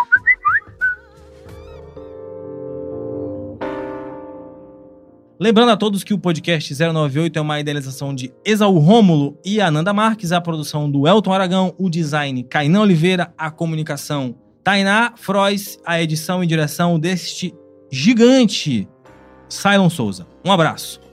[5.38, 9.92] Lembrando a todos que o podcast 098 é uma idealização de Exaú Rômulo e Ananda
[9.92, 16.00] Marques, a produção do Elton Aragão, o design Kainan Oliveira, a comunicação Tainá Frois, a
[16.00, 17.52] edição e direção deste
[17.90, 18.88] gigante
[19.48, 20.26] Cylon Souza.
[20.44, 21.03] Um abraço.